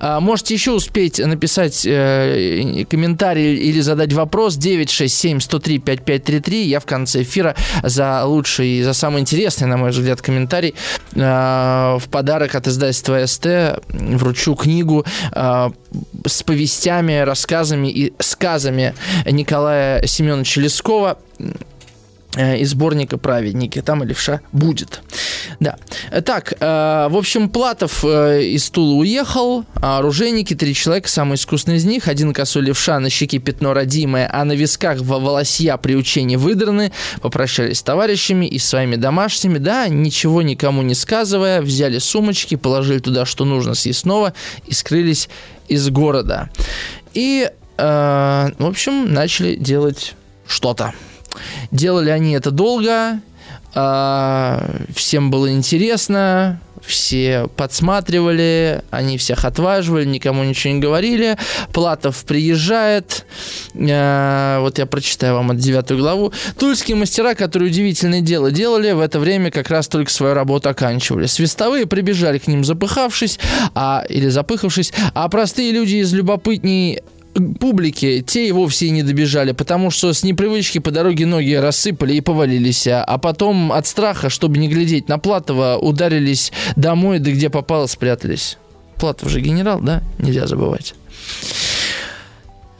[0.00, 4.56] А, можете еще успеть написать э, комментарий или задать вопрос.
[4.56, 6.66] 967 103 5533.
[6.66, 10.74] Я в конце эфира за лучший за самый интересный, на мой взгляд, комментарий
[11.14, 13.46] э, в подарок от издательства СТ
[13.88, 15.70] вручу книгу э,
[16.26, 18.94] с повестями, рассказами и сказами
[19.26, 21.18] Николая Семеновича Лескова
[22.38, 23.80] из сборника «Праведники».
[23.80, 25.02] Там и левша будет.
[25.60, 25.76] Да.
[26.24, 31.76] Так, э, в общем, Платов э, из Тула уехал, а оружейники, три человека, самый искусный
[31.76, 32.06] из них.
[32.06, 36.92] Один косой левша, на щеке пятно родимое, а на висках волосья при учении выдраны.
[37.20, 39.58] Попрощались с товарищами и своими домашними.
[39.58, 44.32] Да, ничего никому не сказывая, взяли сумочки, положили туда, что нужно съестного
[44.66, 45.28] и скрылись
[45.66, 46.50] из города.
[47.14, 50.14] И, э, в общем, начали делать
[50.46, 50.94] что-то.
[51.70, 53.20] Делали они это долго,
[53.74, 54.64] а,
[54.94, 61.36] всем было интересно, все подсматривали, они всех отваживали, никому ничего не говорили.
[61.72, 63.26] Платов приезжает,
[63.74, 66.32] э, вот я прочитаю вам от девятую главу.
[66.58, 71.26] Тульские мастера, которые удивительное дело делали, в это время как раз только свою работу оканчивали.
[71.26, 73.38] Свистовые прибежали к ним запыхавшись,
[73.74, 77.02] а, или запыхавшись, а простые люди из любопытней
[77.60, 82.20] публики, те и вовсе не добежали, потому что с непривычки по дороге ноги рассыпали и
[82.20, 87.86] повалились, а потом от страха, чтобы не глядеть на Платова, ударились домой, да где попало,
[87.86, 88.58] спрятались.
[88.96, 90.02] Платов же генерал, да?
[90.18, 90.94] Нельзя забывать.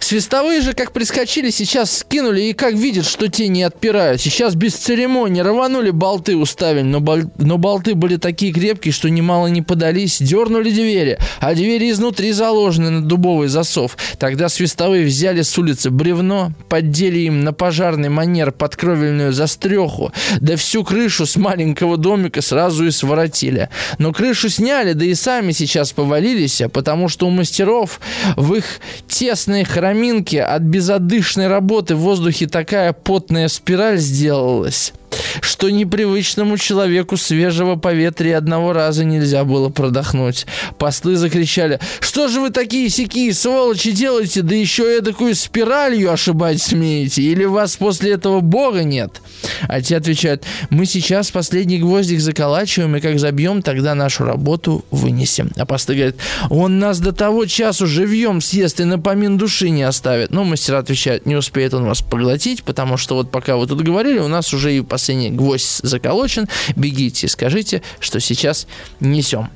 [0.09, 4.22] Свистовые же, как прискочили, сейчас скинули и как видят, что те не отпирают.
[4.22, 7.18] Сейчас без церемонии рванули болты уставили, но, бол...
[7.36, 10.16] но болты были такие крепкие, что немало не подались.
[10.18, 13.98] Дернули двери, а двери изнутри заложены на дубовый засов.
[14.18, 20.84] Тогда свистовые взяли с улицы бревно, поддели им на пожарный манер подкровельную застреху, да всю
[20.84, 23.68] крышу с маленького домика сразу и своротили.
[23.98, 28.00] Но крышу сняли, да и сами сейчас повалились, потому что у мастеров
[28.36, 28.64] в их
[29.06, 34.92] тесные храме каминке от безодышной работы в воздухе такая потная спираль сделалась.
[35.40, 40.46] Что непривычному человеку свежего поветрия одного раза нельзя было продохнуть.
[40.78, 47.22] Послы закричали, что же вы такие сякие сволочи делаете, да еще эдакую спиралью ошибать смеете?
[47.22, 49.20] Или вас после этого бога нет?
[49.68, 55.50] А те отвечают, мы сейчас последний гвоздик заколачиваем, и как забьем, тогда нашу работу вынесем.
[55.56, 56.16] А послы говорят,
[56.50, 60.30] он нас до того часу живьем съест и напомин души не оставит.
[60.30, 64.18] Ну, мастера отвечают, не успеет он вас поглотить, потому что вот пока вы тут говорили,
[64.18, 66.48] у нас уже и последний гвоздь заколочен.
[66.76, 68.66] Бегите и скажите, что сейчас
[69.00, 69.50] несем.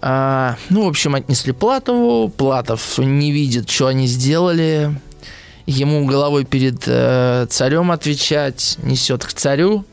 [0.00, 2.28] А, ну, в общем, отнесли Платову.
[2.28, 4.94] Платов не видит, что они сделали.
[5.66, 8.78] Ему головой перед э, царем отвечать.
[8.82, 9.84] Несет к царю.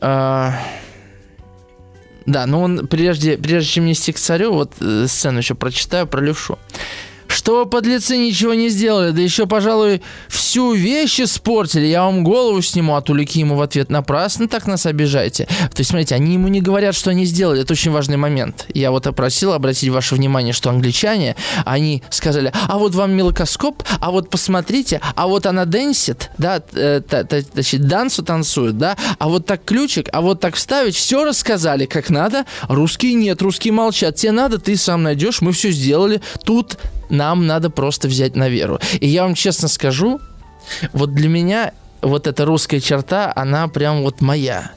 [0.00, 0.54] А,
[2.26, 6.20] да, но он прежде, прежде чем нести к царю, вот э, сцену еще прочитаю про
[6.20, 6.58] левшу
[7.34, 12.94] что подлецы ничего не сделали, да еще, пожалуй, всю вещь испортили, я вам голову сниму,
[12.94, 13.90] а Тулики ему в ответ.
[13.90, 15.46] Напрасно так нас обижаете.
[15.46, 18.66] То есть, смотрите, они ему не говорят, что они сделали, это очень важный момент.
[18.72, 24.10] Я вот опросил обратить ваше внимание, что англичане, они сказали, а вот вам мелкоскоп, а
[24.12, 27.00] вот посмотрите, а вот она дэнсит, да, э,
[27.52, 32.10] значит, дансу танцует, да, а вот так ключик, а вот так вставить, все рассказали, как
[32.10, 36.78] надо, русские нет, русские молчат, тебе надо, ты сам найдешь, мы все сделали, тут
[37.08, 38.78] нам надо просто взять на веру.
[39.00, 40.20] И я вам честно скажу,
[40.92, 41.72] вот для меня
[42.04, 44.72] вот эта русская черта, она прям вот моя.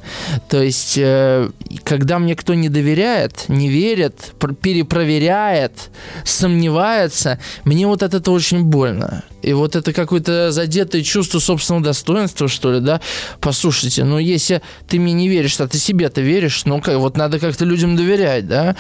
[0.50, 1.50] То есть, э,
[1.84, 5.90] когда мне кто не доверяет, не верит, перепроверяет,
[6.24, 9.24] сомневается, мне вот от этого очень больно.
[9.42, 13.02] И вот это какое-то задетое чувство собственного достоинства, что ли, да?
[13.40, 17.40] Послушайте, ну если ты мне не веришь, а ты себе-то веришь, ну как, вот надо
[17.40, 18.76] как-то людям доверять, да?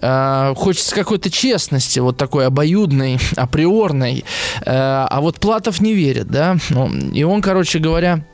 [0.00, 4.24] А, хочется какой-то честности, вот такой обоюдной, априорной.
[4.66, 6.58] А, а вот Платов не верит, да?
[6.70, 8.24] Ну, и он, короче говоря,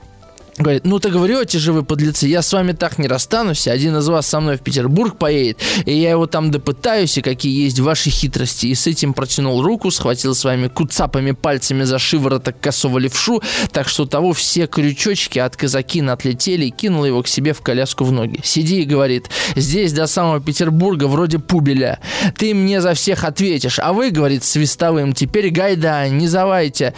[0.61, 4.07] Говорит, ну так говорите же вы, подлецы, я с вами так не расстанусь, один из
[4.09, 8.11] вас со мной в Петербург поедет, и я его там допытаюсь, и какие есть ваши
[8.11, 8.67] хитрости.
[8.67, 13.41] И с этим протянул руку, схватил своими куцапами пальцами за шивороток косого левшу,
[13.73, 18.05] так что того все крючочки от казакина отлетели и кинул его к себе в коляску
[18.05, 18.41] в ноги.
[18.45, 22.01] Сиди, говорит, здесь до самого Петербурга вроде пубеля.
[22.37, 26.93] Ты мне за всех ответишь, а вы, говорит, свистовым, теперь гайда, не завайте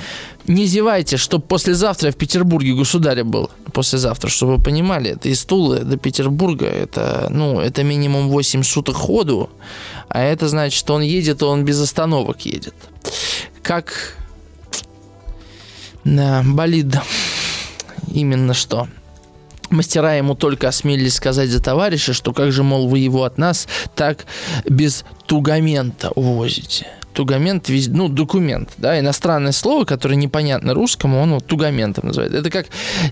[0.47, 3.51] не зевайте, чтобы послезавтра в Петербурге государя был.
[3.73, 8.97] Послезавтра, чтобы вы понимали, это из Тулы до Петербурга, это, ну, это минимум 8 суток
[8.97, 9.51] ходу,
[10.09, 12.75] а это значит, что он едет, он без остановок едет.
[13.63, 14.17] Как
[16.05, 16.97] да, болид
[18.13, 18.89] именно что.
[19.71, 23.69] Мастера ему только осмелились сказать за товарища, что как же, мол, вы его от нас
[23.95, 24.27] так
[24.67, 32.07] без тугамента увозите тугамент, ну, документ, да, иностранное слово, которое непонятно русскому, он вот тугаментом
[32.09, 32.35] называет.
[32.35, 32.67] Это как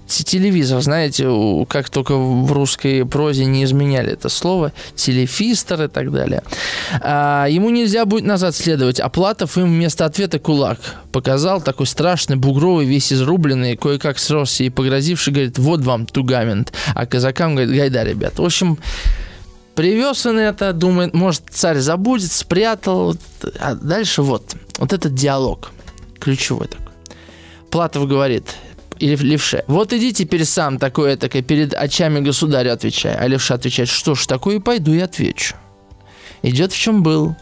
[0.07, 1.29] телевизор, знаете,
[1.69, 6.43] как только в русской прозе не изменяли это слово, телефистер и так далее.
[7.01, 10.79] А, ему нельзя будет назад следовать, а Платов им вместо ответа кулак
[11.13, 17.07] показал, такой страшный, бугровый, весь изрубленный, кое-как сросся и погрозивший, говорит, вот вам тугамент, а
[17.07, 18.39] казакам говорит, гайда, ребят.
[18.39, 18.79] В общем,
[19.75, 23.17] Привез он это, думает, может, царь забудет, спрятал.
[23.59, 25.71] А дальше вот, вот этот диалог,
[26.19, 26.93] ключевой такой.
[27.71, 28.57] Платов говорит,
[28.99, 33.15] или левше, вот иди теперь сам такое такое перед очами государя отвечай.
[33.15, 35.55] А левша отвечает, что ж такое, пойду и отвечу.
[36.43, 37.37] Идет в чем был,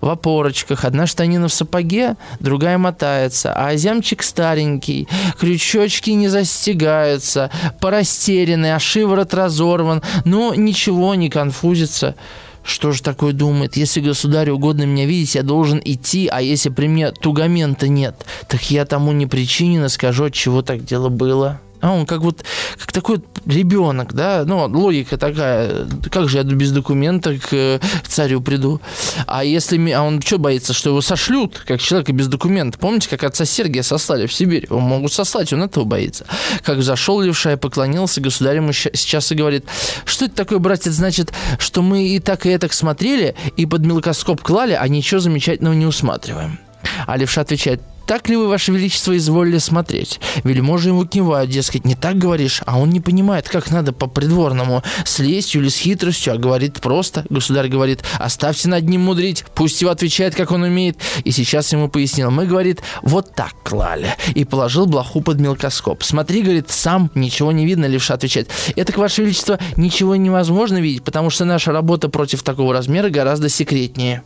[0.00, 0.84] в опорочках.
[0.84, 3.52] Одна штанина в сапоге, другая мотается.
[3.52, 10.02] А азямчик старенький, крючочки не застегаются, порастерянный, а шиворот разорван.
[10.24, 12.14] Но ничего не конфузится.
[12.62, 13.76] Что же такое думает?
[13.76, 18.70] Если государю угодно меня видеть, я должен идти, а если при мне тугамента нет, так
[18.70, 21.60] я тому не причинен и скажу, от чего так дело было.
[21.80, 22.44] А он как вот,
[22.78, 28.08] как такой вот ребенок, да, ну, логика такая, как же я без документа к, к
[28.08, 28.80] царю приду?
[29.26, 32.78] А если, а он что боится, что его сошлют, как человека без документа?
[32.78, 34.64] Помните, как отца Сергия сослали в Сибирь?
[34.64, 36.26] Его могут сослать, он этого боится.
[36.62, 39.64] Как зашел левша и поклонился, государь ему сейчас и говорит,
[40.04, 44.42] что это такое, братец, значит, что мы и так, и так смотрели, и под мелкоскоп
[44.42, 46.58] клали, а ничего замечательного не усматриваем.
[47.06, 47.80] А левша отвечает,
[48.10, 50.18] так ли вы, Ваше Величество, изволили смотреть?
[50.42, 55.20] Вельможи ему кивают, дескать, не так говоришь, а он не понимает, как надо по-придворному, с
[55.20, 57.24] лестью или с хитростью, а говорит просто.
[57.30, 60.96] Государь говорит, оставьте над ним мудрить, пусть его отвечает, как он умеет.
[61.22, 64.16] И сейчас ему пояснил, мы, говорит, вот так клали.
[64.34, 66.02] И положил блоху под мелкоскоп.
[66.02, 68.50] Смотри, говорит, сам ничего не видно, левша отвечает.
[68.74, 74.24] Это, Ваше Величество, ничего невозможно видеть, потому что наша работа против такого размера гораздо секретнее.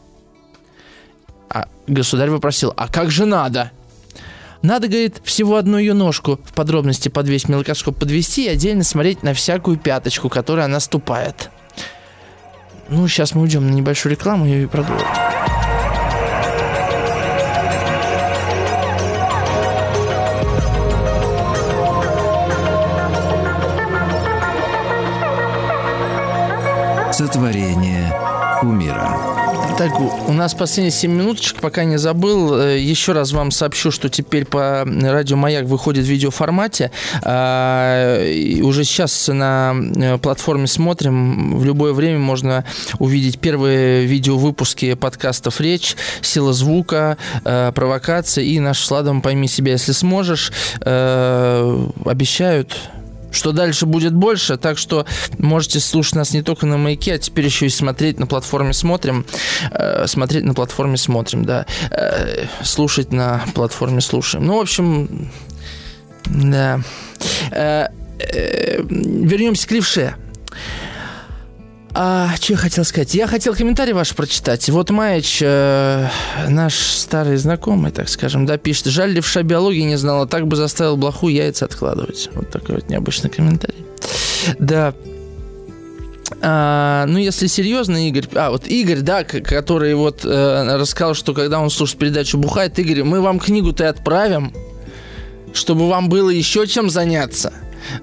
[1.55, 3.71] А государь вопросил, а как же надо?
[4.61, 9.23] Надо, говорит, всего одну ее ножку в подробности под весь мелкоскоп подвести и отдельно смотреть
[9.23, 11.51] на всякую пяточку, которая наступает.
[12.89, 15.07] Ну, сейчас мы уйдем на небольшую рекламу и продолжим.
[27.13, 28.13] Сотворение
[28.61, 29.14] кумира.
[29.77, 29.99] Так,
[30.29, 32.61] у нас последние 7 минуточек, пока не забыл.
[32.61, 36.93] Э, еще раз вам сообщу, что теперь по радио Маяк выходит в видеоформате.
[37.23, 38.21] А,
[38.63, 41.59] уже сейчас на э, платформе смотрим.
[41.59, 42.65] В любое время можно
[43.01, 49.73] увидеть первые видеовыпуски подкастов «Речь», «Сила звука», э, «Провокация» и наш с Владом «Пойми себя,
[49.73, 50.53] если сможешь».
[50.85, 52.79] Обещают
[53.35, 55.07] что дальше будет больше, так что
[55.39, 59.27] можете слушать нас не только на маяке, а теперь еще и смотреть на платформе смотрим,
[59.71, 64.47] э, смотреть на платформе смотрим, да, э, слушать на платформе слушаем.
[64.47, 65.31] Ну, в общем,
[66.27, 66.81] да.
[67.51, 70.15] Э, э, вернемся к левше.
[71.97, 73.15] А, что я хотел сказать?
[73.15, 74.69] Я хотел комментарий ваш прочитать.
[74.69, 76.09] Вот Маич, э,
[76.49, 78.87] наш старый знакомый, так скажем, да, пишет.
[78.87, 82.31] Жаль, левша биологии не знала, так бы заставил блоху яйца откладывать.
[82.35, 83.87] Вот такой вот необычный комментарий.
[84.59, 84.93] Да,
[86.41, 91.61] а, ну, если серьезно, Игорь, а вот Игорь, да, который вот э, рассказал, что когда
[91.61, 94.53] он слушает передачу «Бухает», Игорь, мы вам книгу-то отправим,
[95.53, 97.53] чтобы вам было еще чем заняться.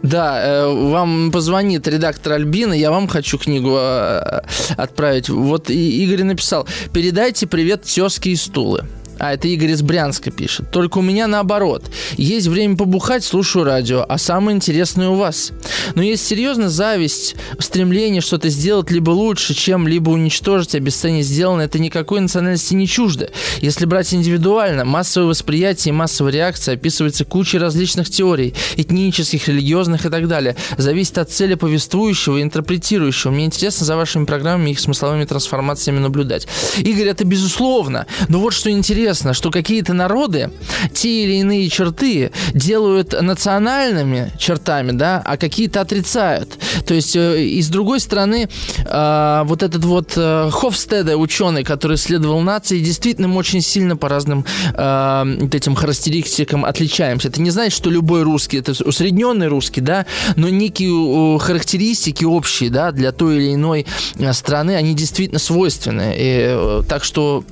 [0.04, 4.42] Да, э, вам позвонит редактор Альбина, я вам хочу книгу э,
[4.78, 5.30] отправить.
[5.30, 8.86] Вот Игорь написал, передайте привет тезке и стулы.
[9.22, 10.72] А, это Игорь из Брянска пишет.
[10.72, 11.84] Только у меня наоборот.
[12.18, 15.52] Есть время побухать, слушаю радио, а самое интересное у вас.
[15.94, 21.66] Но есть серьезно зависть, стремление что-то сделать либо лучше, чем либо уничтожить, обесценить сделанное.
[21.66, 23.30] Это никакой национальности не чуждо.
[23.60, 30.10] Если брать индивидуально, массовое восприятие и массовая реакция описывается кучей различных теорий, этнических, религиозных и
[30.10, 30.56] так далее.
[30.78, 33.30] Зависит от цели повествующего и интерпретирующего.
[33.30, 36.48] Мне интересно за вашими программами и их смысловыми трансформациями наблюдать.
[36.80, 38.08] Игорь, это безусловно.
[38.28, 40.52] Но вот что интересно интересно, что какие-то народы
[40.94, 46.58] те или иные черты делают национальными чертами, да, а какие-то отрицают.
[46.86, 48.48] То есть, э, и с другой стороны,
[48.86, 54.08] э, вот этот вот э, Хофстеда, ученый, который исследовал нации, действительно мы очень сильно по
[54.08, 57.28] разным этим характеристикам отличаемся.
[57.28, 60.06] Это не значит, что любой русский, это усредненный русский, да,
[60.36, 63.86] но некие характеристики общие, да, для той или иной
[64.32, 66.16] страны, они действительно свойственны.
[66.18, 67.44] И, так что,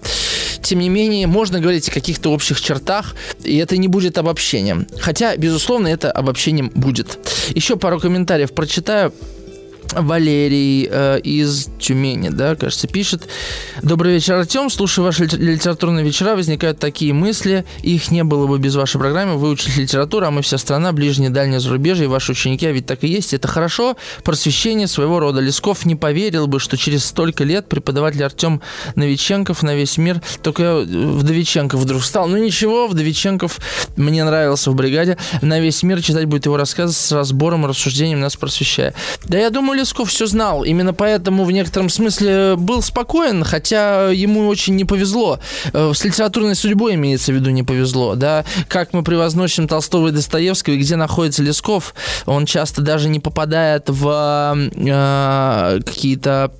[0.61, 4.87] тем не менее, можно говорить о каких-то общих чертах, и это не будет обобщением.
[4.99, 7.17] Хотя, безусловно, это обобщением будет.
[7.49, 9.13] Еще пару комментариев прочитаю.
[9.93, 13.27] Валерий э, из Тюмени, да, кажется, пишет.
[13.81, 14.69] Добрый вечер, Артем.
[14.69, 17.65] Слушая ваши литературные вечера, возникают такие мысли.
[17.81, 19.37] Их не было бы без вашей программы.
[19.37, 22.85] Вы учите литературу, а мы вся страна, ближнее, дальнее зарубежье, и ваши ученики, а ведь
[22.85, 23.33] так и есть.
[23.33, 23.97] Это хорошо.
[24.23, 25.39] Просвещение своего рода.
[25.39, 28.61] Лесков не поверил бы, что через столько лет преподаватель Артем
[28.95, 32.27] Новиченков на весь мир, только Вдовиченков вдруг стал.
[32.27, 33.59] Ну ничего, Вдовиченков
[33.95, 35.17] мне нравился в бригаде.
[35.41, 38.93] На весь мир читать будет его рассказы с разбором и рассуждением, нас просвещая.
[39.25, 40.63] Да я думаю, Лесков все знал.
[40.63, 45.39] Именно поэтому в некотором смысле был спокоен, хотя ему очень не повезло.
[45.73, 48.15] Э, с литературной судьбой имеется в виду не повезло.
[48.15, 48.45] Да?
[48.67, 51.93] Как мы превозносим Толстого и Достоевского, и где находится Лесков,
[52.25, 56.51] он часто даже не попадает в э, какие-то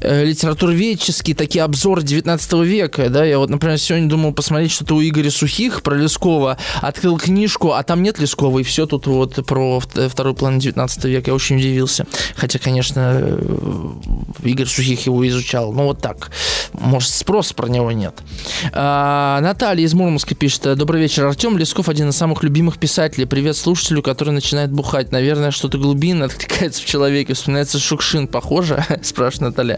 [0.00, 5.30] литературоведческие такие обзоры 19 века, да, я вот, например, сегодня думал посмотреть что-то у Игоря
[5.30, 10.34] Сухих про Лескова, открыл книжку, а там нет Лескова, и все тут вот про второй
[10.34, 13.88] план 19 века, я очень удивился, хотя, конечно, э,
[14.44, 16.30] Игорь Сухих его изучал, ну вот так,
[16.72, 18.14] может, спроса про него нет.
[18.72, 23.56] А, Наталья из Мурманска пишет, добрый вечер, Артем Лесков один из самых любимых писателей, привет
[23.56, 29.75] слушателю, который начинает бухать, наверное, что-то глубинное откликается в человеке, вспоминается Шукшин, похоже, спрашивает Наталья.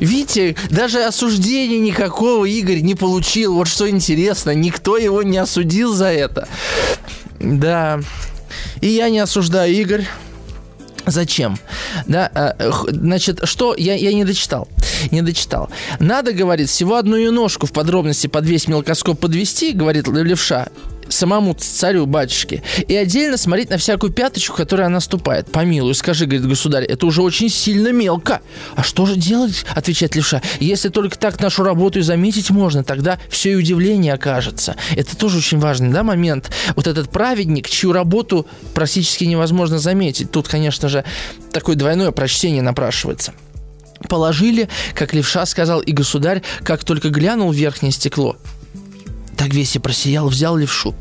[0.00, 3.54] Видите, даже осуждения никакого Игорь не получил.
[3.54, 6.48] Вот что интересно, никто его не осудил за это.
[7.40, 8.00] Да.
[8.80, 10.06] И я не осуждаю Игорь.
[11.06, 11.58] Зачем?
[12.06, 12.54] Да, а,
[12.88, 14.68] значит, что я, я не дочитал.
[15.10, 15.70] Не дочитал.
[16.00, 20.68] Надо, говорит, всего одну ее ножку в подробности под весь мелкоскоп подвести, говорит левша,
[21.08, 25.50] самому царю, батюшке, и отдельно смотреть на всякую пяточку, которая наступает.
[25.50, 28.40] Помилуй, скажи, говорит государь, это уже очень сильно мелко.
[28.76, 33.18] А что же делать, отвечает левша, если только так нашу работу и заметить можно, тогда
[33.30, 34.76] все и удивление окажется.
[34.96, 36.50] Это тоже очень важный да, момент.
[36.76, 40.30] Вот этот праведник, чью работу практически невозможно заметить.
[40.30, 41.04] Тут, конечно же,
[41.52, 43.32] такое двойное прочтение напрашивается.
[44.08, 48.36] Положили, как левша сказал и государь, как только глянул в верхнее стекло,
[49.38, 50.94] так весь и просиял, взял левшу,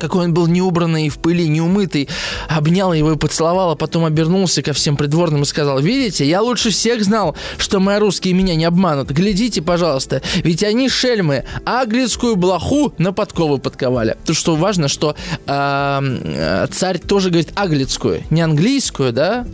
[0.00, 2.08] какой он был неубранный, в пыли, неумытый,
[2.48, 6.70] обнял его и поцеловал, а потом обернулся ко всем придворным и сказал, видите, я лучше
[6.70, 9.10] всех знал, что мои русские меня не обманут.
[9.10, 14.16] Глядите, пожалуйста, ведь они шельмы, аглицкую блоху на подковы подковали.
[14.24, 19.46] То, что важно, что э, царь тоже говорит аглицкую, не английскую, да,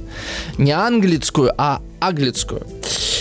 [0.59, 2.67] не английскую, а аглицкую.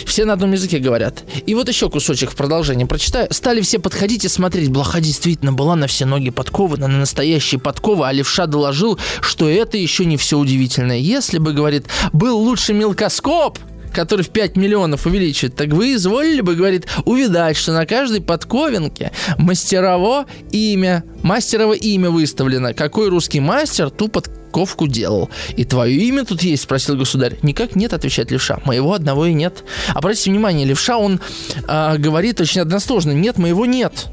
[0.06, 1.24] Все на одном языке говорят.
[1.46, 3.28] И вот еще кусочек в продолжение прочитаю.
[3.32, 4.70] Стали все подходить и смотреть.
[4.70, 9.78] Блоха действительно была на все ноги подкована, на настоящие подковы, а левша доложил, что это
[9.78, 10.98] еще не все удивительное.
[10.98, 13.60] Если бы, говорит, был лучше мелкоскоп,
[13.94, 19.12] который в 5 миллионов увеличивает, так вы изволили бы, говорит, увидать, что на каждой подковинке
[19.38, 22.74] мастерово имя, мастерово имя выставлено.
[22.74, 25.30] Какой русский мастер ту подковку делал.
[25.58, 27.38] И твое имя тут есть, спросил государь.
[27.42, 28.60] Никак нет, отвечает левша.
[28.66, 29.64] Моего одного и нет.
[29.90, 31.20] Обратите внимание, левша, он
[31.68, 33.12] э, говорит очень односложно.
[33.12, 34.08] Нет, моего нет.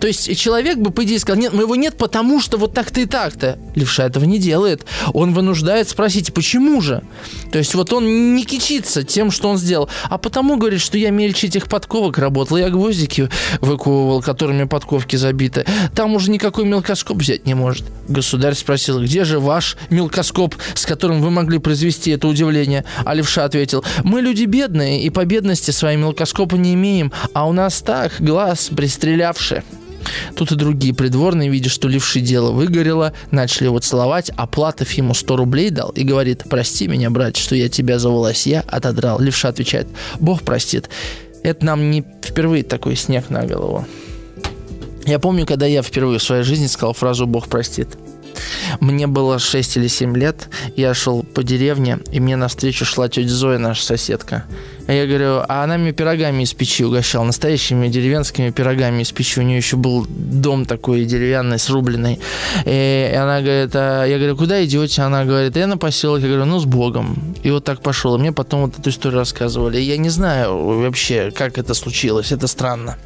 [0.00, 3.06] То есть человек бы, по идее, сказал, нет, моего нет, потому что вот так-то и
[3.06, 3.58] так-то.
[3.74, 4.84] Левша этого не делает.
[5.12, 7.02] Он вынуждает спросить, почему же?
[7.52, 11.10] То есть вот он не кичится тем, что он сделал, а потому говорит, что я
[11.10, 13.28] мельче этих подковок работал, я гвоздики
[13.60, 15.64] выковывал, которыми подковки забиты.
[15.94, 17.84] Там уже никакой мелкоскоп взять не может.
[18.08, 22.84] Государь спросил, где же ваш мелкоскоп, с которым вы могли произвести это удивление?
[23.04, 27.52] А левша ответил, мы люди бедные и по бедности свои мелкоскопы не имеем, а у
[27.52, 29.62] нас так, глаз пристрелявший.
[30.36, 35.14] Тут и другие придворные, видя, что левши дело выгорело, начали его целовать, а Платов ему
[35.14, 39.20] 100 рублей дал и говорит, прости меня, брат, что я тебя за волосья отодрал.
[39.20, 39.88] Левша отвечает,
[40.20, 40.88] Бог простит.
[41.42, 43.86] Это нам не впервые такой снег на голову.
[45.06, 47.88] Я помню, когда я впервые в своей жизни сказал фразу «Бог простит».
[48.80, 53.28] Мне было 6 или 7 лет, я шел по деревне, и мне навстречу шла тетя
[53.28, 54.44] Зоя, наша соседка.
[54.86, 59.40] Я говорю, а она мне пирогами из печи угощала, настоящими деревенскими пирогами из печи.
[59.40, 62.20] У нее еще был дом такой деревянный, срубленный.
[62.66, 65.02] И она говорит, а я говорю, куда идете?
[65.02, 66.20] Она говорит, я на поселок.
[66.20, 67.34] Я говорю, ну, с Богом.
[67.42, 68.14] И вот так пошел.
[68.16, 69.78] И мне потом вот эту историю рассказывали.
[69.78, 72.30] Я не знаю вообще, как это случилось.
[72.30, 72.98] Это странно.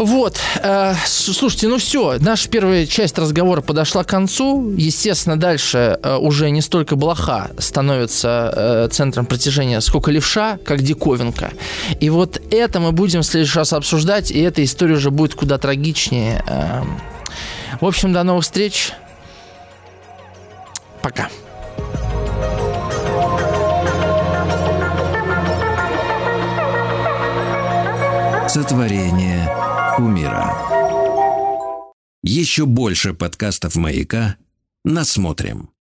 [0.00, 4.72] Вот, э, слушайте, ну все, наша первая часть разговора подошла к концу.
[4.74, 11.52] Естественно, дальше э, уже не столько блоха становится э, центром притяжения, сколько левша, как диковинка.
[12.00, 15.58] И вот это мы будем в следующий раз обсуждать, и эта история уже будет куда
[15.58, 16.42] трагичнее.
[16.48, 16.82] Э,
[17.78, 18.92] в общем, до новых встреч.
[21.02, 21.28] Пока.
[28.48, 29.59] Сотворение
[30.00, 30.54] умира.
[32.22, 34.36] Еще больше подкастов «Маяка»
[34.84, 35.70] насмотрим.